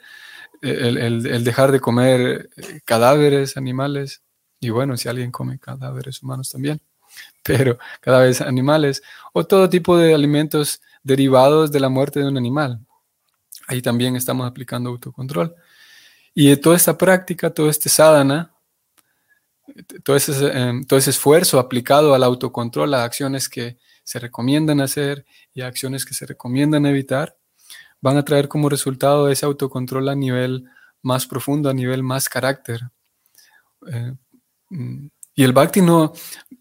el, 0.62 1.44
dejar 1.44 1.72
de 1.72 1.80
comer 1.80 2.50
eh, 2.56 2.80
cadáveres 2.84 3.56
animales. 3.56 4.22
Y 4.60 4.70
bueno, 4.70 4.96
si 4.96 5.08
alguien 5.08 5.30
come 5.30 5.58
cadáveres 5.58 6.22
humanos 6.22 6.50
también, 6.50 6.80
pero 7.42 7.78
cadáveres 8.00 8.40
animales 8.40 9.02
o 9.32 9.44
todo 9.44 9.68
tipo 9.68 9.96
de 9.96 10.14
alimentos 10.14 10.80
derivados 11.02 11.72
de 11.72 11.80
la 11.80 11.88
muerte 11.88 12.20
de 12.20 12.28
un 12.28 12.36
animal. 12.36 12.80
Ahí 13.66 13.82
también 13.82 14.16
estamos 14.16 14.48
aplicando 14.48 14.90
autocontrol. 14.90 15.54
Y 16.34 16.54
toda 16.56 16.76
esta 16.76 16.96
práctica, 16.96 17.50
todo 17.50 17.68
este 17.68 17.88
sadhana, 17.88 18.54
todo 20.04 20.16
ese, 20.16 20.32
em, 20.48 20.84
todo 20.84 20.98
ese 20.98 21.10
esfuerzo 21.10 21.58
aplicado 21.58 22.14
al 22.14 22.22
autocontrol, 22.22 22.94
a 22.94 23.04
acciones 23.04 23.48
que 23.48 23.78
se 24.04 24.18
recomiendan 24.18 24.80
hacer 24.80 25.24
y 25.54 25.62
a 25.62 25.66
acciones 25.66 26.04
que 26.04 26.14
se 26.14 26.26
recomiendan 26.26 26.86
evitar, 26.86 27.36
van 28.00 28.16
a 28.16 28.24
traer 28.24 28.48
como 28.48 28.68
resultado 28.68 29.28
ese 29.28 29.46
autocontrol 29.46 30.08
a 30.08 30.14
nivel 30.14 30.64
más 31.02 31.26
profundo, 31.26 31.68
a 31.70 31.74
nivel 31.74 32.02
más 32.02 32.28
carácter. 32.28 32.90
Eh, 33.86 34.14
mm, 34.70 35.06
y 35.34 35.44
el 35.44 35.52
Bhakti 35.52 35.80
no, 35.80 36.12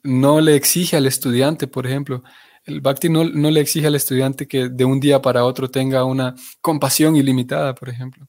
no 0.03 0.41
le 0.41 0.55
exige 0.55 0.97
al 0.97 1.05
estudiante, 1.05 1.67
por 1.67 1.85
ejemplo, 1.87 2.23
el 2.65 2.81
Bhakti 2.81 3.09
no, 3.09 3.23
no, 3.23 3.49
le 3.49 3.61
exige 3.61 3.87
al 3.87 3.95
estudiante 3.95 4.47
que 4.47 4.69
de 4.69 4.85
un 4.85 4.99
día 4.99 5.21
para 5.21 5.43
otro 5.43 5.69
tenga 5.69 6.03
una 6.05 6.35
compasión 6.61 7.15
ilimitada, 7.15 7.73
por 7.73 7.89
ejemplo, 7.89 8.27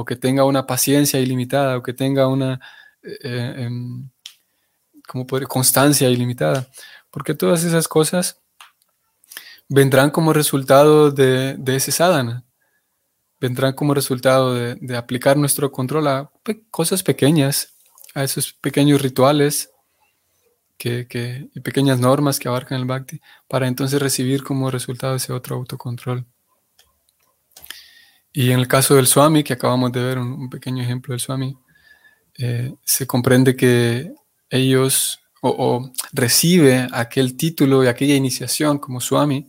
o 0.00 0.04
que 0.04 0.14
tenga 0.14 0.44
una 0.44 0.64
paciencia 0.64 1.18
ilimitada, 1.18 1.76
o 1.76 1.82
que 1.82 1.92
tenga 1.92 2.28
una 2.28 2.60
eh, 3.02 3.54
em, 3.64 4.08
como 5.08 5.26
constancia 5.48 6.08
ilimitada, 6.08 6.68
porque 7.10 7.34
todas 7.34 7.64
esas 7.64 7.88
cosas 7.88 8.40
vendrán 9.68 10.10
como 10.10 10.32
resultado 10.32 11.10
de, 11.10 11.58
ese 11.66 11.90
sadhana, 11.90 12.44
vendrán 13.40 13.72
como 13.72 13.92
resultado 13.92 14.54
de, 14.54 14.96
aplicar 14.96 15.36
nuestro 15.36 15.72
control 15.72 16.06
a 16.06 16.30
cosas 16.70 17.02
pequeñas, 17.02 17.74
a 18.14 18.22
esos 18.22 18.52
pequeños 18.52 19.02
rituales 19.02 19.72
que, 20.76 21.08
y 21.52 21.60
pequeñas 21.60 21.98
normas 21.98 22.38
que 22.38 22.46
abarcan 22.46 22.78
el 22.78 22.86
bhakti, 22.86 23.20
para 23.48 23.66
entonces 23.66 24.00
recibir 24.00 24.44
como 24.44 24.70
resultado 24.70 25.16
ese 25.16 25.32
otro 25.32 25.56
autocontrol. 25.56 26.24
Y 28.40 28.52
en 28.52 28.60
el 28.60 28.68
caso 28.68 28.94
del 28.94 29.08
Swami, 29.08 29.42
que 29.42 29.54
acabamos 29.54 29.90
de 29.90 30.00
ver, 30.00 30.16
un 30.16 30.48
pequeño 30.48 30.80
ejemplo 30.80 31.12
del 31.12 31.18
Swami, 31.18 31.58
eh, 32.38 32.72
se 32.84 33.04
comprende 33.04 33.56
que 33.56 34.14
ellos 34.48 35.18
o, 35.42 35.90
recibe 36.12 36.86
aquel 36.92 37.36
título 37.36 37.82
y 37.82 37.88
aquella 37.88 38.14
iniciación 38.14 38.78
como 38.78 39.00
Swami, 39.00 39.48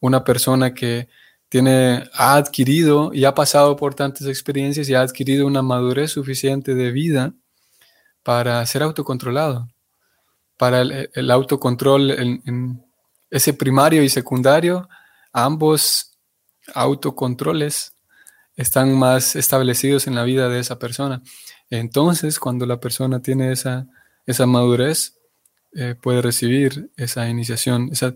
una 0.00 0.24
persona 0.24 0.74
que 0.74 1.08
tiene, 1.48 2.10
ha 2.12 2.34
adquirido 2.34 3.12
y 3.14 3.24
ha 3.24 3.36
pasado 3.36 3.76
por 3.76 3.94
tantas 3.94 4.26
experiencias 4.26 4.88
y 4.88 4.94
ha 4.94 5.02
adquirido 5.02 5.46
una 5.46 5.62
madurez 5.62 6.10
suficiente 6.10 6.74
de 6.74 6.90
vida 6.90 7.34
para 8.24 8.66
ser 8.66 8.82
autocontrolado, 8.82 9.68
para 10.56 10.82
el, 10.82 11.30
autocontrol 11.30 12.10
en, 12.10 12.84
ese 13.30 13.54
primario 13.54 14.02
y 14.02 14.08
secundario, 14.08 14.88
ambos 15.32 16.18
autocontroles 16.74 17.93
están 18.56 18.96
más 18.96 19.36
establecidos 19.36 20.06
en 20.06 20.14
la 20.14 20.24
vida 20.24 20.48
de 20.48 20.60
esa 20.60 20.78
persona. 20.78 21.22
Entonces, 21.70 22.38
cuando 22.38 22.66
la 22.66 22.80
persona 22.80 23.20
tiene 23.20 23.52
esa, 23.52 23.86
esa 24.26 24.46
madurez, 24.46 25.16
eh, 25.74 25.96
puede 26.00 26.22
recibir 26.22 26.90
esa 26.96 27.28
iniciación, 27.28 27.88
esa, 27.92 28.14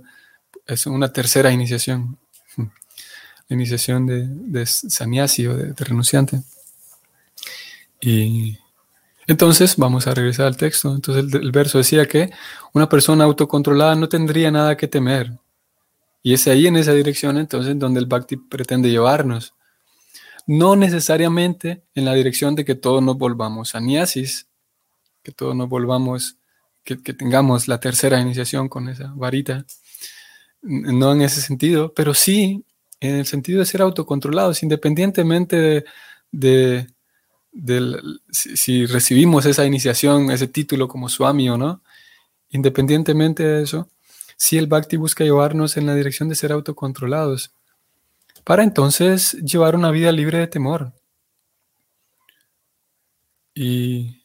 es 0.66 0.86
una 0.86 1.12
tercera 1.12 1.50
iniciación, 1.50 2.18
la 2.56 2.66
iniciación 3.48 4.06
de, 4.06 4.26
de 4.28 4.66
sannyasi 4.66 5.46
o 5.46 5.56
de, 5.56 5.74
renunciante. 5.76 6.42
Y 8.00 8.58
entonces, 9.26 9.76
vamos 9.76 10.06
a 10.06 10.14
regresar 10.14 10.46
al 10.46 10.56
texto. 10.56 10.94
Entonces, 10.94 11.34
el, 11.34 11.42
el, 11.42 11.52
verso 11.52 11.78
decía 11.78 12.06
que 12.06 12.30
una 12.72 12.88
persona 12.88 13.24
autocontrolada 13.24 13.96
no 13.96 14.08
tendría 14.08 14.50
nada 14.50 14.76
que 14.76 14.86
temer. 14.86 15.32
Y 16.22 16.34
es 16.34 16.46
ahí 16.46 16.66
en 16.66 16.76
esa 16.76 16.92
dirección 16.92 17.38
entonces 17.38 17.78
donde 17.78 18.00
el 18.00 18.06
bhakti 18.06 18.36
pretende 18.36 18.90
llevarnos 18.90 19.54
no 20.48 20.74
necesariamente 20.74 21.84
en 21.94 22.04
la 22.04 22.14
dirección 22.14 22.56
de 22.56 22.64
que 22.64 22.74
todos 22.74 23.02
nos 23.02 23.16
volvamos 23.16 23.68
sannyasis, 23.68 24.48
que 25.22 25.30
todos 25.30 25.54
nos 25.54 25.68
volvamos, 25.68 26.38
que, 26.82 27.00
que 27.00 27.12
tengamos 27.12 27.68
la 27.68 27.78
tercera 27.78 28.20
iniciación 28.20 28.68
con 28.68 28.88
esa 28.88 29.12
varita. 29.14 29.64
No 30.62 31.12
en 31.12 31.22
ese 31.22 31.40
sentido, 31.40 31.92
pero 31.94 32.14
sí 32.14 32.64
en 33.00 33.16
el 33.16 33.26
sentido 33.26 33.60
de 33.60 33.66
ser 33.66 33.82
autocontrolados, 33.82 34.62
independientemente 34.62 35.84
de, 36.32 36.86
si, 38.30 38.86
recibimos 38.86 39.46
esa 39.46 39.66
iniciación, 39.66 40.30
ese 40.30 40.48
título 40.48 40.88
como 40.88 41.08
Swami 41.08 41.48
o 41.48 41.56
no, 41.56 41.82
independientemente 42.50 43.42
de 43.44 43.62
eso, 43.62 43.88
si 44.36 44.56
el 44.56 44.66
Bhakti 44.66 44.96
busca 44.96 45.24
llevarnos 45.24 45.76
en 45.76 45.86
la 45.86 45.94
dirección 45.94 46.28
de 46.28 46.36
ser 46.36 46.52
autocontrolados, 46.52 47.52
para 48.48 48.62
entonces 48.62 49.32
llevar 49.44 49.76
una 49.76 49.90
vida 49.90 50.10
libre 50.10 50.38
de 50.38 50.46
temor. 50.46 50.94
Y 53.54 54.24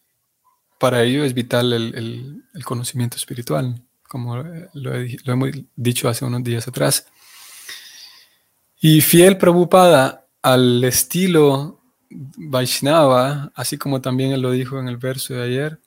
para 0.79 1.03
ello 1.03 1.25
es 1.25 1.33
vital 1.33 1.73
el, 1.73 2.41
conocimiento 2.63 3.17
espiritual, 3.17 3.83
como 4.07 4.37
lo, 4.37 4.47
lo 4.71 5.33
hemos 5.33 5.49
dicho 5.75 6.07
hace 6.07 6.23
unos 6.23 6.41
días 6.41 6.65
atrás. 6.69 7.05
Y 8.79 9.01
fiel 9.01 9.37
Prabhupada 9.37 10.25
al 10.41 10.81
estilo 10.85 11.81
Vaishnava, 12.09 13.51
así 13.55 13.77
como 13.77 13.99
también 13.99 14.31
él 14.31 14.39
lo 14.39 14.51
dijo 14.51 14.79
en 14.79 14.87
el 14.87 14.95
verso 14.95 15.33
de 15.33 15.43
ayer, 15.43 15.81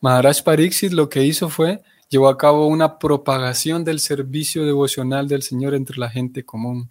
Maharaj 0.00 0.42
Pariksit 0.42 0.90
lo 0.90 1.08
que 1.08 1.22
hizo 1.22 1.48
fue 1.48 1.80
llevó 2.08 2.28
a 2.28 2.36
cabo 2.36 2.66
una 2.66 2.98
propagación 2.98 3.84
del 3.84 4.00
servicio 4.00 4.64
devocional 4.66 5.28
del 5.28 5.42
Señor 5.42 5.76
entre 5.76 5.96
la 5.96 6.10
gente 6.10 6.44
común. 6.44 6.90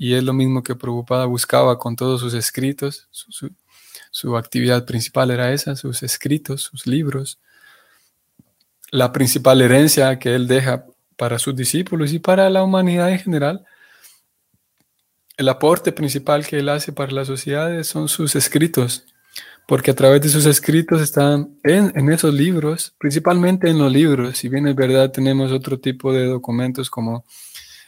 Y 0.00 0.14
es 0.14 0.24
lo 0.24 0.32
mismo 0.32 0.62
que 0.62 0.74
Prabhupada 0.74 1.26
buscaba 1.26 1.78
con 1.78 1.94
todos 1.94 2.20
sus 2.22 2.32
escritos. 2.32 3.06
Su, 3.10 3.50
su 4.10 4.36
actividad 4.36 4.86
principal 4.86 5.30
era 5.30 5.52
esa, 5.52 5.76
sus 5.76 6.02
escritos, 6.02 6.62
sus 6.62 6.86
libros. 6.86 7.38
La 8.90 9.12
principal 9.12 9.60
herencia 9.60 10.18
que 10.18 10.34
él 10.34 10.48
deja 10.48 10.86
para 11.16 11.38
sus 11.38 11.54
discípulos 11.54 12.12
y 12.14 12.18
para 12.18 12.48
la 12.48 12.64
humanidad 12.64 13.12
en 13.12 13.18
general 13.18 13.66
el 15.40 15.48
aporte 15.48 15.90
principal 15.90 16.46
que 16.46 16.58
él 16.58 16.68
hace 16.68 16.92
para 16.92 17.12
las 17.12 17.26
sociedades 17.26 17.86
son 17.86 18.08
sus 18.08 18.36
escritos, 18.36 19.06
porque 19.66 19.90
a 19.90 19.94
través 19.94 20.20
de 20.20 20.28
sus 20.28 20.44
escritos 20.44 21.00
están 21.00 21.56
en, 21.64 22.12
esos 22.12 22.34
libros, 22.34 22.94
principalmente 22.98 23.70
en 23.70 23.78
los 23.78 23.90
libros, 23.90 24.36
si 24.36 24.50
bien 24.50 24.66
es 24.68 24.74
verdad 24.74 25.10
tenemos 25.10 25.50
otro 25.50 25.80
tipo 25.80 26.12
de 26.12 26.26
documentos 26.26 26.90
como 26.90 27.24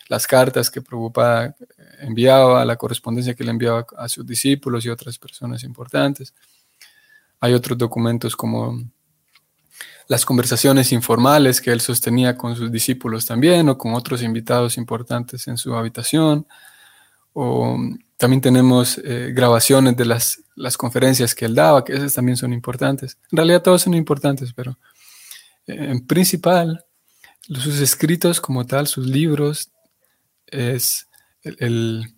las 0.09 0.27
cartas 0.27 0.71
que 0.71 0.83
Prabhupada 0.83 1.55
enviaba, 2.01 2.65
la 2.65 2.77
correspondencia 2.77 3.35
que 3.35 3.45
le 3.45 3.51
enviaba 3.51 3.87
a 3.97 4.09
sus 4.09 4.27
discípulos 4.27 4.85
y 4.85 4.89
otras 4.89 5.19
personas 5.19 5.65
importantes. 5.65 6.35
Hay 7.41 7.55
otros 7.55 7.79
documentos 7.79 8.37
como 8.37 8.81
las 10.09 10.25
conversaciones 10.25 10.93
informales 10.93 11.61
que 11.61 11.71
él 11.71 11.81
sostenía 11.81 12.37
con 12.37 12.57
sus 12.57 12.71
discípulos 12.71 13.25
también 13.25 13.69
o 13.69 13.79
con 13.79 13.95
otros 13.95 14.23
invitados 14.23 14.77
importantes 14.77 15.49
en 15.49 15.57
su 15.57 15.75
habitación 15.75 16.47
o 17.33 17.79
también 18.17 18.41
tenemos 18.41 18.99
eh, 18.99 19.33
grabaciones 19.35 19.97
de 19.97 20.05
las, 20.05 20.43
las, 20.55 20.77
conferencias 20.77 21.35
que 21.35 21.47
él 21.47 21.55
daba, 21.55 21.85
que 21.85 21.95
esas 21.95 22.15
también 22.15 22.37
son 22.37 22.53
importantes. 22.53 23.19
En 23.31 23.37
realidad 23.37 23.63
todos 23.63 23.83
son 23.83 23.95
importantes, 23.95 24.53
pero 24.53 24.79
eh, 25.67 25.77
en 25.91 26.07
principal, 26.07 26.85
sus 27.41 27.81
escritos 27.81 28.41
como 28.41 28.65
tal, 28.67 28.87
sus 28.87 29.07
libros, 29.07 29.71
es 30.53 31.09
el, 31.43 32.15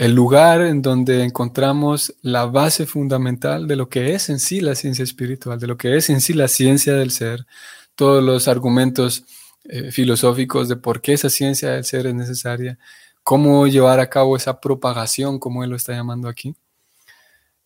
el 0.00 0.14
lugar 0.14 0.62
en 0.62 0.80
donde 0.80 1.24
encontramos 1.24 2.14
la 2.22 2.46
base 2.46 2.86
fundamental 2.86 3.68
de 3.68 3.76
lo 3.76 3.90
que 3.90 4.14
es 4.14 4.30
en 4.30 4.38
sí 4.40 4.62
la 4.62 4.74
ciencia 4.74 5.02
espiritual, 5.02 5.58
de 5.58 5.66
lo 5.66 5.76
que 5.76 5.94
es 5.94 6.08
en 6.08 6.22
sí 6.22 6.32
la 6.32 6.48
ciencia 6.48 6.94
del 6.94 7.10
ser, 7.10 7.46
todos 7.94 8.24
los 8.24 8.48
argumentos 8.48 9.24
eh, 9.64 9.92
filosóficos 9.92 10.70
de 10.70 10.76
por 10.76 11.02
qué 11.02 11.12
esa 11.12 11.28
ciencia 11.28 11.72
del 11.72 11.84
ser 11.84 12.06
es 12.06 12.14
necesaria, 12.14 12.78
cómo 13.22 13.66
llevar 13.66 14.00
a 14.00 14.08
cabo 14.08 14.38
esa 14.38 14.58
propagación, 14.58 15.38
como 15.38 15.62
él 15.64 15.68
lo 15.68 15.76
está 15.76 15.92
llamando 15.92 16.30
aquí. 16.30 16.56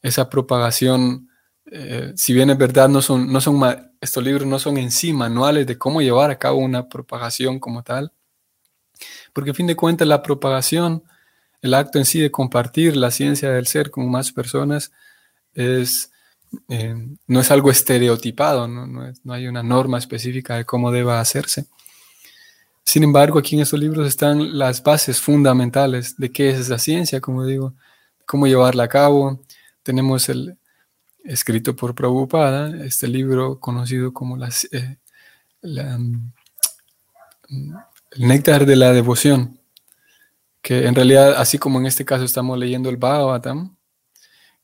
Esa 0.03 0.29
propagación, 0.29 1.29
eh, 1.71 2.15
si 2.17 2.35
bien 2.35 2.51
es 2.51 2.59
verdad, 2.59 2.89
no 2.89 3.01
son, 3.01 3.33
no 3.33 3.41
son, 3.41 3.61
estos 4.01 4.25
libros 4.25 4.45
no 4.45 4.59
son 4.59 4.77
en 4.79 4.91
sí 4.91 5.13
manuales 5.13 5.69
de 5.69 5.79
cómo 5.79 6.03
llevar 6.03 6.33
a 6.33 6.39
cabo 6.39 6.59
una 6.59 6.89
propagación 6.89 7.61
como 7.61 7.85
tal, 7.85 8.13
porque 9.33 9.51
a 9.51 9.55
fin 9.55 9.67
de 9.67 9.77
cuentas 9.77 10.07
la 10.09 10.23
propagación, 10.23 11.03
el 11.63 11.75
acto 11.75 11.99
en 11.99 12.05
sí 12.05 12.21
de 12.21 12.31
compartir 12.31 12.97
la 12.97 13.11
ciencia 13.11 13.51
del 13.51 13.67
ser 13.67 13.91
con 13.91 14.11
más 14.11 14.33
personas, 14.33 14.93
es, 15.55 16.11
eh, 16.69 16.95
no 17.27 17.41
es 17.41 17.51
algo 17.51 17.71
estereotipado, 17.71 18.69
¿no? 18.69 18.87
no 18.87 19.33
hay 19.33 19.47
una 19.47 19.63
norma 19.63 19.99
específica 19.99 20.57
de 20.57 20.65
cómo 20.65 20.91
deba 20.91 21.21
hacerse. 21.21 21.67
Sin 22.85 23.03
embargo, 23.03 23.39
aquí 23.39 23.57
en 23.57 23.63
estos 23.63 23.81
libros 23.81 24.07
están 24.07 24.59
las 24.59 24.83
bases 24.83 25.21
fundamentales 25.21 26.17
de 26.17 26.31
qué 26.31 26.51
es 26.51 26.59
esa 26.59 26.79
ciencia, 26.79 27.21
como 27.21 27.45
digo, 27.47 27.75
cómo 28.27 28.47
llevarla 28.47 28.85
a 28.85 28.89
cabo. 28.89 29.41
Tenemos 29.83 30.29
el 30.29 30.59
escrito 31.25 31.75
por 31.75 31.95
Prabhupada, 31.95 32.85
este 32.85 33.09
libro 33.09 33.59
conocido 33.59 34.13
como 34.13 34.37
las, 34.37 34.69
eh, 34.71 34.99
mm, 35.63 36.29
el 38.15 38.29
néctar 38.29 38.67
de 38.67 38.77
la 38.77 38.93
devoción, 38.93 39.61
que 40.63 40.87
en 40.87 40.95
realidad, 40.95 41.35
así 41.37 41.59
como 41.59 41.79
en 41.79 41.87
este 41.87 42.05
caso 42.05 42.25
estamos 42.25 42.59
leyendo 42.59 42.89
el 42.89 42.97
Bhagavatam, 42.97 43.77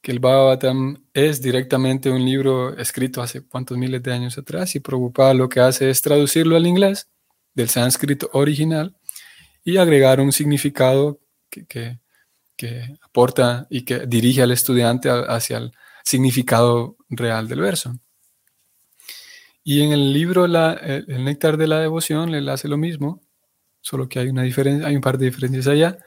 que 0.00 0.12
el 0.12 0.18
Bhagavatam 0.18 1.04
es 1.12 1.42
directamente 1.42 2.10
un 2.10 2.24
libro 2.24 2.76
escrito 2.78 3.22
hace 3.22 3.42
cuántos 3.46 3.76
miles 3.76 4.02
de 4.02 4.12
años 4.12 4.38
atrás 4.38 4.74
y 4.74 4.80
Prabhupada 4.80 5.34
lo 5.34 5.48
que 5.48 5.60
hace 5.60 5.90
es 5.90 6.00
traducirlo 6.00 6.56
al 6.56 6.66
inglés 6.66 7.08
del 7.54 7.68
sánscrito 7.68 8.30
original 8.32 8.96
y 9.64 9.76
agregar 9.76 10.20
un 10.20 10.32
significado 10.32 11.20
que, 11.50 11.98
aporta 13.02 13.66
y 13.70 13.84
que 13.84 14.06
dirige 14.06 14.42
al 14.42 14.52
estudiante 14.52 15.10
hacia 15.10 15.58
el 15.58 15.72
significado 16.04 16.96
real 17.08 17.48
del 17.48 17.60
verso. 17.60 17.94
Y 19.62 19.82
en 19.82 19.92
el 19.92 20.12
libro 20.12 20.46
la, 20.46 20.72
el, 20.72 21.24
Néctar 21.24 21.56
de 21.56 21.66
la 21.66 21.80
Devoción 21.80 22.30
le 22.30 22.50
hace 22.50 22.68
lo 22.68 22.76
mismo, 22.76 23.22
solo 23.80 24.08
que 24.08 24.18
hay 24.18 24.28
una 24.28 24.42
diferencia, 24.42 24.86
hay 24.86 24.96
un 24.96 25.02
par 25.02 25.18
de 25.18 25.26
diferencias 25.26 25.66
allá. 25.66 25.98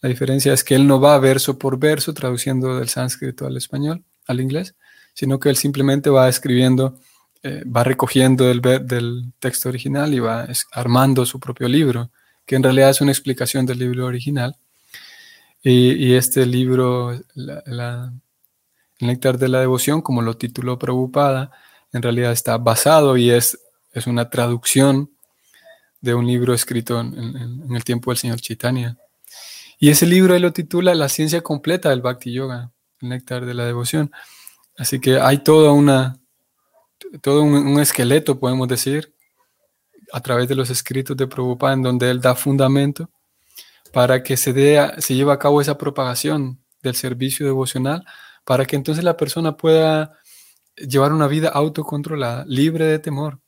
La 0.00 0.08
diferencia 0.08 0.52
es 0.52 0.62
que 0.64 0.74
él 0.74 0.86
no 0.86 1.00
va 1.00 1.18
verso 1.18 1.58
por 1.58 1.78
verso 1.78 2.14
traduciendo 2.14 2.78
del 2.78 2.88
sánscrito 2.88 3.46
al 3.46 3.56
español, 3.56 4.04
al 4.26 4.40
inglés, 4.40 4.74
sino 5.14 5.40
que 5.40 5.48
él 5.48 5.56
simplemente 5.56 6.10
va 6.10 6.28
escribiendo 6.28 6.98
eh, 7.44 7.62
va 7.64 7.84
recogiendo 7.84 8.46
del, 8.46 8.60
del, 8.60 9.32
texto 9.38 9.68
original 9.68 10.12
y 10.12 10.18
va 10.18 10.48
armando 10.72 11.24
su 11.24 11.38
propio 11.38 11.68
libro, 11.68 12.10
que 12.44 12.56
en 12.56 12.64
realidad 12.64 12.90
es 12.90 13.00
una 13.00 13.12
explicación 13.12 13.64
del 13.64 13.78
libro 13.78 14.06
original. 14.06 14.56
Y, 15.62 16.14
este 16.14 16.46
libro, 16.46 17.12
El 17.12 18.12
Néctar 19.00 19.38
de 19.38 19.48
la 19.48 19.60
Devoción, 19.60 20.02
como 20.02 20.22
lo 20.22 20.36
tituló 20.36 20.78
Prabhupada, 20.78 21.52
en 21.92 22.02
realidad 22.02 22.32
está 22.32 22.58
basado 22.58 23.16
y 23.16 23.30
es, 23.30 23.58
es 23.92 24.06
una 24.06 24.30
traducción 24.30 25.10
de 26.00 26.14
un 26.14 26.26
libro 26.26 26.54
escrito 26.54 27.00
en, 27.00 27.74
el 27.74 27.84
tiempo 27.84 28.10
del 28.10 28.18
señor 28.18 28.40
Chaitanya. 28.40 28.96
Y 29.78 29.90
ese 29.90 30.06
libro 30.06 30.34
él 30.34 30.42
lo 30.42 30.52
titula 30.52 30.94
La 30.94 31.08
ciencia 31.08 31.40
completa 31.42 31.90
del 31.90 32.02
Bhakti 32.02 32.32
Yoga, 32.32 32.72
el 33.00 33.08
néctar 33.10 33.46
de 33.46 33.54
la 33.54 33.64
devoción. 33.64 34.10
Así 34.76 35.00
que 35.00 35.18
hay 35.18 35.38
toda 35.38 35.72
una, 35.72 36.18
todo 37.20 37.42
un, 37.42 37.80
esqueleto, 37.80 38.38
podemos 38.38 38.68
decir, 38.68 39.12
a 40.12 40.20
través 40.20 40.48
de 40.48 40.54
los 40.54 40.70
escritos 40.70 41.16
de 41.16 41.26
Prabhupada, 41.26 41.74
en 41.74 41.82
donde 41.82 42.10
él 42.10 42.20
da 42.20 42.34
fundamento 42.34 43.10
para 43.92 44.22
que 44.22 44.36
se, 44.36 44.52
se 45.00 45.14
lleve 45.14 45.32
a 45.32 45.38
cabo 45.38 45.60
esa 45.60 45.78
propagación 45.78 46.62
del 46.82 46.94
servicio 46.94 47.46
devocional, 47.46 48.04
para 48.44 48.64
que 48.64 48.76
entonces 48.76 49.04
la 49.04 49.16
persona 49.16 49.56
pueda 49.56 50.18
llevar 50.76 51.12
una 51.12 51.26
vida 51.26 51.48
autocontrolada, 51.48 52.44
libre 52.46 52.86
de 52.86 52.98
temor. 52.98 53.40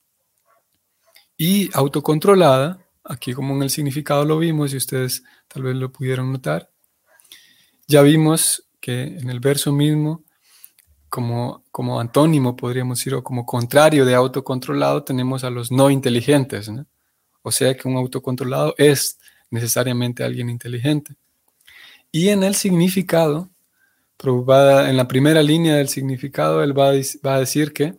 Y 1.43 1.71
autocontrolada, 1.73 2.87
aquí 3.03 3.33
como 3.33 3.55
en 3.55 3.63
el 3.63 3.71
significado 3.71 4.27
lo 4.27 4.39
vimos 4.39 4.75
y 4.75 4.77
ustedes 4.77 5.25
tal 5.49 5.63
vez 5.63 5.75
lo 5.75 5.91
pudieron 5.91 6.31
notar, 6.31 6.69
ya 7.89 8.03
vimos 8.03 8.69
que 8.79 9.05
en 9.05 9.31
el 9.31 9.41
verso 9.41 9.73
mismo 9.73 10.23
como, 11.09 11.65
como 11.71 11.99
antónimo, 11.99 12.57
podríamos 12.57 12.99
decir, 12.99 13.15
o 13.15 13.25
como 13.25 13.47
contrario 13.47 14.05
de 14.05 14.15
autocontrolado, 14.15 15.03
tenemos 15.03 15.43
a 15.43 15.49
los 15.49 15.73
no 15.73 15.89
inteligentes. 15.89 16.71
O 17.41 17.51
sea 17.51 17.75
que 17.75 17.89
un 17.89 17.97
autocontrolado 17.97 18.75
es 18.77 19.19
necesariamente 19.49 20.23
alguien 20.23 20.51
inteligente. 20.51 21.15
Y 22.13 22.29
en 22.29 22.43
el 22.43 22.55
significado, 22.55 23.49
en 24.23 24.97
la 24.99 25.09
primera 25.09 25.43
línea 25.43 25.77
del 25.77 25.89
significado, 25.89 26.63
él 26.63 26.79
va 26.79 26.89
a, 26.91 27.39
decir 27.39 27.73
que 27.73 27.95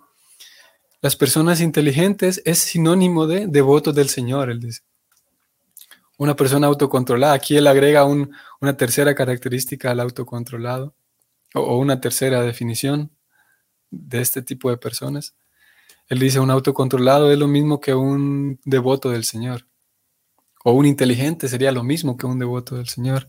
las 1.02 1.16
personas 1.16 1.62
inteligentes 1.62 2.42
es 2.46 2.60
sinónimo 2.60 3.26
de 3.26 3.48
devotos 3.48 3.96
del 3.96 4.10
Señor, 4.10 4.52
él 4.52 4.60
dice. 4.60 4.82
Una 6.18 6.36
persona 6.36 6.68
autocontrolada. 6.68 7.34
Aquí 7.34 7.58
él 7.58 7.66
agrega 7.66 8.06
una 8.06 8.78
tercera 8.78 9.16
característica 9.16 9.90
al 9.90 10.00
autocontrolado 10.00 10.94
o, 11.56 11.78
una 11.78 12.00
tercera 12.00 12.44
definición, 12.44 13.10
de 13.90 14.22
este 14.22 14.42
tipo 14.42 14.70
de 14.70 14.78
personas. 14.78 15.36
Él 16.08 16.20
dice, 16.20 16.40
un 16.40 16.52
autocontrolado 16.52 17.32
es 17.32 17.40
lo 17.40 17.48
mismo 17.48 17.82
que 17.82 17.94
un 17.96 18.60
devoto 18.64 19.10
del 19.10 19.24
Señor. 19.24 19.68
O 20.64 20.74
un 20.74 20.86
inteligente 20.86 21.50
sería 21.50 21.72
lo 21.72 21.84
mismo 21.84 22.16
que 22.16 22.28
un 22.28 22.38
devoto 22.38 22.76
del 22.76 22.88
Señor. 22.88 23.28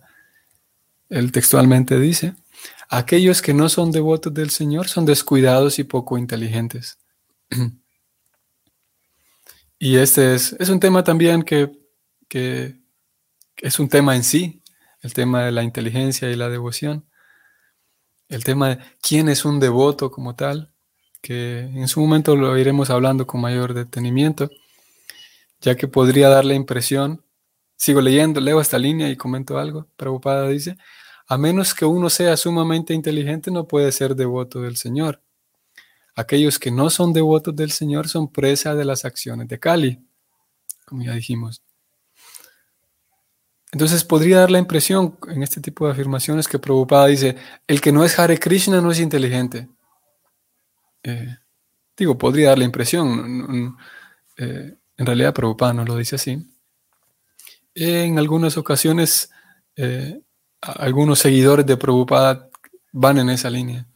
Él 1.09 1.33
textualmente 1.33 1.99
dice, 1.99 2.35
aquellos 2.91 3.41
que 3.41 3.55
no 3.55 3.71
son 3.71 3.91
devotos 3.91 4.35
del 4.35 4.51
Señor 4.51 4.89
son 4.89 5.07
descuidados 5.07 5.79
y 5.79 5.85
poco 5.85 6.19
inteligentes. 6.19 6.99
Y 9.79 9.97
este 9.97 10.35
es, 10.35 10.55
es 10.59 10.69
un 10.69 10.81
tema 10.81 11.05
también 11.05 11.43
que, 11.43 11.71
que 12.29 12.77
es 13.57 13.79
un 13.79 13.89
tema 13.89 14.17
en 14.17 14.25
sí, 14.25 14.63
el 15.01 15.13
tema 15.13 15.45
de 15.45 15.53
la 15.53 15.63
inteligencia 15.63 16.31
y 16.31 16.37
la 16.37 16.49
devoción 16.49 17.07
el 18.33 18.45
tema 18.45 18.71
de 18.71 18.79
quién 19.03 19.29
es 19.29 19.45
un 19.45 19.61
devoto 19.61 20.11
como 20.11 20.35
tal, 20.35 20.73
que 21.21 21.61
en 21.61 21.87
su 21.87 22.01
momento 22.01 22.35
lo 22.35 22.57
iremos 22.57 22.89
hablando 22.89 23.27
con 23.27 23.43
mayor 23.43 23.75
detenimiento, 23.75 24.51
ya 25.61 25.77
que 25.77 25.87
podría 25.87 26.31
dar 26.31 26.47
la 26.47 26.55
impresión, 26.55 27.23
sigo 27.77 28.01
leyendo, 28.01 28.41
leo 28.41 28.61
esta 28.61 28.79
línea 28.79 29.11
y 29.11 29.17
comento 29.17 29.59
algo, 29.59 29.87
preocupada 29.97 30.49
dice, 30.49 30.79
a 31.29 31.37
menos 31.37 31.75
que 31.75 31.85
uno 31.85 32.09
sea 32.09 32.37
sumamente 32.39 32.95
inteligente 32.95 33.51
no 33.51 33.69
puede 33.69 33.93
ser 33.93 34.17
devoto 34.17 34.63
del 34.63 34.77
Señor. 34.77 35.21
Aquellos 36.15 36.59
que 36.59 36.71
no 36.71 36.91
son 36.91 37.13
devotos 37.13 37.57
del 37.57 37.71
Señor 37.71 38.09
son 38.09 38.31
presa 38.31 38.75
de 38.75 38.85
las 38.85 39.05
acciones 39.05 39.49
de 39.49 39.59
Cali, 39.59 40.05
como 40.85 41.03
ya 41.03 41.15
dijimos. 41.15 41.63
Entonces 43.73 44.05
podría 44.05 44.41
dar 44.41 44.51
la 44.51 44.59
impresión 44.59 45.19
en 45.29 45.43
este 45.43 45.61
tipo 45.63 45.87
de 45.87 45.93
afirmaciones 45.93 46.47
que 46.47 46.59
Prabhupada 46.59 47.07
dice, 47.07 47.37
el 47.67 47.81
que 47.81 47.91
no 47.91 48.05
es 48.05 48.19
Hare 48.19 48.39
Krishna 48.39 48.83
no 48.83 48.91
es 48.91 49.01
inteligente. 49.01 49.69
Eh, 51.03 51.37
digo, 51.97 52.19
podría 52.19 52.51
dar 52.51 52.59
la 52.59 52.65
impresión. 52.65 53.79
Eh, 54.37 54.75
en 54.99 55.07
realidad 55.07 55.33
Prabhupada 55.33 55.73
no 55.73 55.85
lo 55.87 55.97
dice 55.97 56.17
así. 56.17 56.47
En 57.75 58.19
algunas 58.19 58.59
ocasiones, 58.59 59.31
eh, 59.77 60.21
algunos 60.61 61.21
seguidores 61.21 61.65
de 61.65 61.79
Prabhupada 61.79 62.51
van 62.93 63.19
en 63.19 63.31
esa 63.31 63.49
línea. 63.49 63.87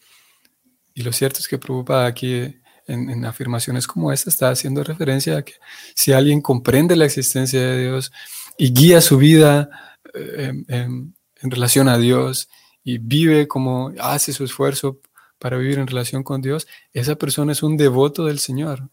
Y 0.96 1.02
lo 1.02 1.12
cierto 1.12 1.40
es 1.40 1.46
que 1.46 1.59
Prabhupada 1.59 2.06
aquí 2.06 2.56
en, 2.87 3.24
afirmaciones 3.26 3.87
como 3.87 4.12
esta 4.12 4.30
está 4.30 4.48
haciendo 4.48 4.82
referencia 4.82 5.37
a 5.37 5.42
que 5.42 5.52
si 5.94 6.14
alguien 6.14 6.40
comprende 6.40 6.96
la 6.96 7.04
existencia 7.04 7.61
de 7.61 7.82
Dios, 7.82 8.11
y 8.56 8.72
guía 8.72 9.02
su 9.02 9.18
vida 9.18 9.68
eh, 10.14 10.54
en, 10.68 11.14
relación 11.42 11.90
a 11.90 11.98
Dios 11.98 12.48
y 12.82 12.96
vive 12.96 13.46
como 13.46 13.92
hace 14.00 14.32
su 14.32 14.42
esfuerzo 14.42 14.98
para 15.38 15.59
vivir 15.59 15.78
en 15.78 15.87
relación 15.87 16.22
con 16.22 16.40
Dios, 16.40 16.66
esa 16.94 17.16
persona 17.16 17.52
es 17.52 17.62
un 17.62 17.76
devoto 17.76 18.24
del 18.24 18.38
Señor 18.38 18.88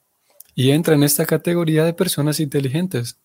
y 0.54 0.72
entra 0.72 0.96
en 0.96 1.04
esta 1.04 1.26
categoría 1.26 1.86
de 1.86 1.94
personas 1.94 2.42
inteligentes. 2.42 3.18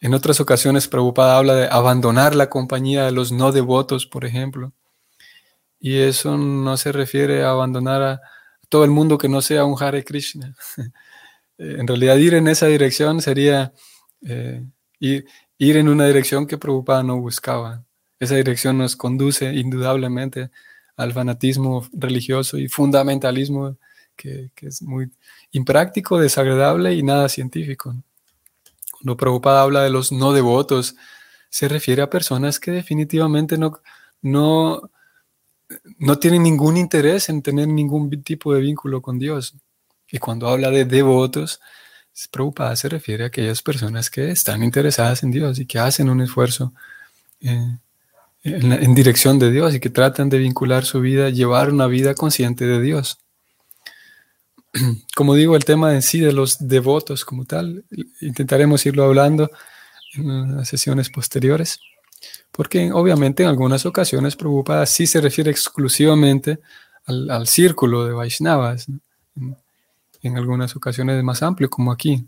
En 0.00 0.14
otras 0.14 0.38
ocasiones, 0.38 0.86
Prabhupada 0.86 1.38
habla 1.38 1.54
de 1.56 1.66
abandonar 1.66 2.36
la 2.36 2.48
compañía 2.48 3.04
de 3.04 3.10
los 3.10 3.32
no 3.32 3.50
devotos, 3.50 4.06
por 4.06 4.24
ejemplo. 4.24 4.72
Y 5.80 5.98
eso 5.98 6.36
no 6.36 6.76
se 6.76 6.92
refiere 6.92 7.44
a 7.44 7.50
abandonar 7.50 8.02
a 8.02 8.20
todo 8.68 8.84
el 8.84 8.90
mundo 8.90 9.18
que 9.18 9.28
no 9.28 9.42
sea 9.42 9.64
un 9.64 9.80
Hare 9.80 10.04
Krishna. 10.04 10.54
en 11.58 11.86
realidad, 11.86 12.16
ir 12.16 12.34
en 12.34 12.48
esa 12.48 12.66
dirección 12.66 13.20
sería 13.20 13.72
eh, 14.22 14.64
ir, 15.00 15.26
ir 15.58 15.76
en 15.76 15.88
una 15.88 16.06
dirección 16.06 16.46
que 16.46 16.58
Prabhupada 16.58 17.02
no 17.02 17.20
buscaba. 17.20 17.84
Esa 18.18 18.36
dirección 18.36 18.78
nos 18.78 18.96
conduce 18.96 19.52
indudablemente 19.52 20.50
al 20.96 21.12
fanatismo 21.12 21.86
religioso 21.92 22.58
y 22.58 22.68
fundamentalismo 22.68 23.76
que, 24.16 24.50
es 24.62 24.82
muy 24.82 25.10
impráctico, 25.52 26.18
desagradable 26.18 26.94
y 26.94 27.02
nada 27.02 27.28
científico. 27.28 27.94
Cuando 28.90 29.16
Prabhupada 29.16 29.62
habla 29.62 29.82
de 29.82 29.90
los 29.90 30.10
no 30.10 30.32
devotos, 30.32 30.96
se 31.50 31.68
refiere 31.68 32.02
a 32.02 32.10
personas 32.10 32.58
que 32.58 32.70
definitivamente 32.70 33.58
no, 33.58 33.80
no, 34.22 34.90
no 35.98 36.18
tienen 36.18 36.42
ningún 36.42 36.76
interés 36.76 37.28
en 37.28 37.42
tener 37.42 37.68
ningún 37.68 38.10
tipo 38.22 38.54
de 38.54 38.60
vínculo 38.60 39.02
con 39.02 39.18
Dios. 39.18 39.54
Y 40.10 40.18
cuando 40.18 40.48
habla 40.48 40.70
de 40.70 40.84
devotos, 40.84 41.60
Prabhupada 42.30 42.76
se 42.76 42.88
refiere 42.88 43.24
a 43.24 43.26
aquellas 43.26 43.62
personas 43.62 44.08
que 44.10 44.30
están 44.30 44.62
interesadas 44.62 45.22
en 45.22 45.30
Dios 45.30 45.58
y 45.58 45.66
que 45.66 45.78
hacen 45.78 46.08
un 46.08 46.22
esfuerzo 46.22 46.72
eh, 47.40 47.78
en, 48.42 48.94
dirección 48.94 49.38
de 49.38 49.50
Dios 49.50 49.74
y 49.74 49.80
que 49.80 49.90
tratan 49.90 50.28
de 50.28 50.38
vincular 50.38 50.84
su 50.84 51.00
vida, 51.00 51.30
llevar 51.30 51.70
una 51.70 51.86
vida 51.86 52.14
consciente 52.14 52.64
de 52.64 52.80
Dios. 52.80 53.18
Como 55.16 55.34
digo, 55.34 55.56
el 55.56 55.64
tema 55.64 55.94
en 55.94 56.02
sí 56.02 56.20
de 56.20 56.32
los 56.32 56.68
devotos 56.68 57.24
como 57.24 57.44
tal, 57.44 57.84
intentaremos 58.20 58.86
irlo 58.86 59.04
hablando 59.04 59.50
en 60.14 60.56
las 60.56 60.68
sesiones 60.68 61.10
posteriores, 61.10 61.80
porque 62.50 62.90
obviamente 62.92 63.42
en 63.42 63.48
algunas 63.48 63.84
ocasiones 63.86 64.36
Prabhupada 64.36 64.86
sí 64.86 65.06
se 65.06 65.20
refiere 65.20 65.50
exclusivamente 65.50 66.60
al, 67.06 67.46
círculo 67.46 68.04
de 68.04 68.12
Vaishnavas 68.12 68.86
en 70.26 70.36
algunas 70.36 70.74
ocasiones 70.76 71.16
es 71.16 71.24
más 71.24 71.42
amplio, 71.42 71.70
como 71.70 71.92
aquí. 71.92 72.26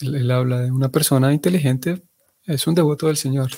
Él, 0.00 0.30
habla 0.30 0.60
de 0.60 0.70
una 0.70 0.88
persona 0.88 1.32
inteligente, 1.32 2.02
es 2.44 2.66
un 2.66 2.74
devoto 2.74 3.06
del 3.06 3.16
Señor. 3.16 3.50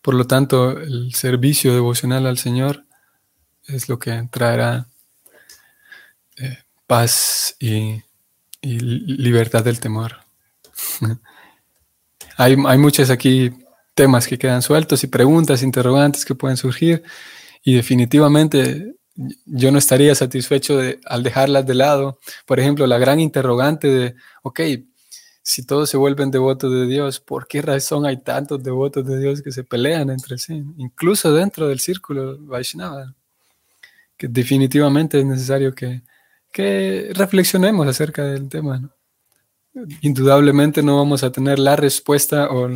Por 0.00 0.14
lo 0.14 0.26
tanto, 0.26 0.78
el 0.78 1.14
servicio 1.14 1.72
devocional 1.72 2.26
al 2.26 2.38
Señor 2.38 2.84
es 3.66 3.88
lo 3.88 3.98
que 3.98 4.28
traerá 4.30 4.88
eh, 6.36 6.58
paz 6.86 7.56
y, 7.58 8.02
libertad 8.64 9.64
del 9.64 9.80
temor. 9.80 10.18
hay, 12.36 12.56
hay 12.64 12.78
muchos 12.78 13.10
aquí 13.10 13.50
temas 13.94 14.26
que 14.26 14.38
quedan 14.38 14.62
sueltos 14.62 15.04
y 15.04 15.06
preguntas, 15.06 15.62
interrogantes 15.62 16.24
que 16.24 16.34
pueden 16.34 16.56
surgir 16.56 17.02
y 17.62 17.74
definitivamente 17.74 18.96
yo 19.44 19.70
no 19.70 19.78
estaría 19.78 20.14
satisfecho 20.14 20.78
de, 20.78 21.00
al 21.04 21.22
dejarlas 21.22 21.66
de 21.66 21.74
lado. 21.74 22.18
Por 22.46 22.58
ejemplo, 22.58 22.86
la 22.86 22.98
gran 22.98 23.20
interrogante 23.20 23.88
de, 23.88 24.14
ok, 24.42 24.60
si 25.42 25.66
todos 25.66 25.90
se 25.90 25.96
vuelven 25.96 26.30
devotos 26.30 26.72
de 26.72 26.86
Dios, 26.86 27.20
¿por 27.20 27.46
qué 27.46 27.62
razón 27.62 28.06
hay 28.06 28.18
tantos 28.18 28.62
devotos 28.62 29.06
de 29.06 29.18
Dios 29.18 29.42
que 29.42 29.52
se 29.52 29.64
pelean 29.64 30.10
entre 30.10 30.38
sí? 30.38 30.62
Incluso 30.78 31.32
dentro 31.32 31.68
del 31.68 31.80
círculo 31.80 32.38
Vaishnava, 32.38 33.14
que 34.16 34.28
definitivamente 34.28 35.18
es 35.18 35.26
necesario 35.26 35.74
que, 35.74 36.02
que 36.50 37.10
reflexionemos 37.14 37.86
acerca 37.86 38.24
del 38.24 38.48
tema. 38.48 38.90
Indudablemente 40.00 40.82
no 40.82 40.96
vamos 40.96 41.24
a 41.24 41.32
tener 41.32 41.58
la 41.58 41.76
respuesta 41.76 42.48
o, 42.50 42.70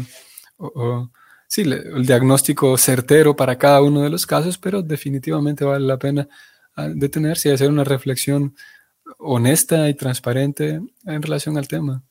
o 0.58 1.10
sí, 1.48 1.62
el 1.62 2.06
diagnóstico 2.06 2.76
certero 2.78 3.36
para 3.36 3.58
cada 3.58 3.82
uno 3.82 4.02
de 4.02 4.10
los 4.10 4.26
casos, 4.26 4.58
pero 4.58 4.82
definitivamente 4.82 5.64
vale 5.64 5.86
la 5.86 5.98
pena 5.98 6.28
ah, 6.74 6.88
detenerse 6.88 7.48
y 7.48 7.52
hacer 7.52 7.70
una 7.70 7.84
reflexión 7.84 8.54
honesta 9.18 9.88
y 9.88 9.94
transparente 9.94 10.80
en 11.04 11.22
relación 11.22 11.56
al 11.58 11.68
tema. 11.68 12.02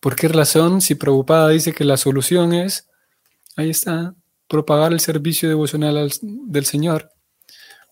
¿Por 0.00 0.16
qué 0.16 0.28
razón, 0.28 0.80
si 0.80 0.94
Prabhupada 0.94 1.48
dice 1.50 1.72
que 1.72 1.84
la 1.84 1.96
solución 1.96 2.52
es, 2.52 2.88
ahí 3.56 3.70
está, 3.70 4.14
propagar 4.48 4.92
el 4.92 5.00
servicio 5.00 5.48
devocional 5.48 6.10
del 6.22 6.64
Señor? 6.64 7.12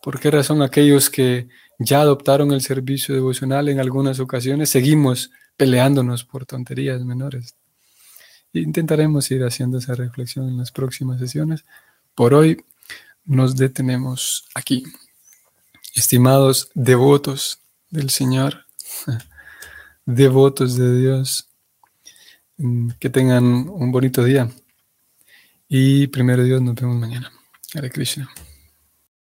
¿Por 0.03 0.19
qué 0.21 0.31
razón 0.31 0.63
aquellos 0.63 1.11
que 1.11 1.49
ya 1.79 2.01
adoptaron 2.01 2.53
el 2.53 2.63
servicio 2.63 3.15
devocional 3.15 3.69
en 3.69 3.81
algunas 3.81 4.21
ocasiones 4.21 4.71
seguimos 4.71 5.31
peleándonos 5.57 6.25
por 6.25 6.47
tonterías 6.47 7.05
menores? 7.05 7.55
Intentaremos 8.53 9.31
ir 9.31 9.45
haciendo 9.45 9.79
esa 9.79 9.95
reflexión 9.95 10.49
en 10.49 10.57
las 10.57 10.73
próximas 10.73 11.19
sesiones. 11.19 11.65
Por 12.15 12.35
hoy 12.35 12.65
nos 13.25 13.57
detenemos 13.57 14.47
aquí. 14.55 14.85
Estimados 15.95 16.71
devotos 16.75 17.61
del 17.91 18.11
Señor, 18.11 18.65
devotos 20.07 20.77
de 20.77 21.01
Dios, 21.01 21.49
mm, 22.57 22.91
que 22.99 23.11
tengan 23.11 23.45
un 23.69 23.93
bonito 23.93 24.25
día. 24.25 24.51
Y 25.69 26.07
primero 26.07 26.43
Dios, 26.43 26.63
nos 26.63 26.75
vemos 26.75 26.97
mañana. 26.97 27.31
Hare 27.75 27.91
Krishna. 27.91 28.29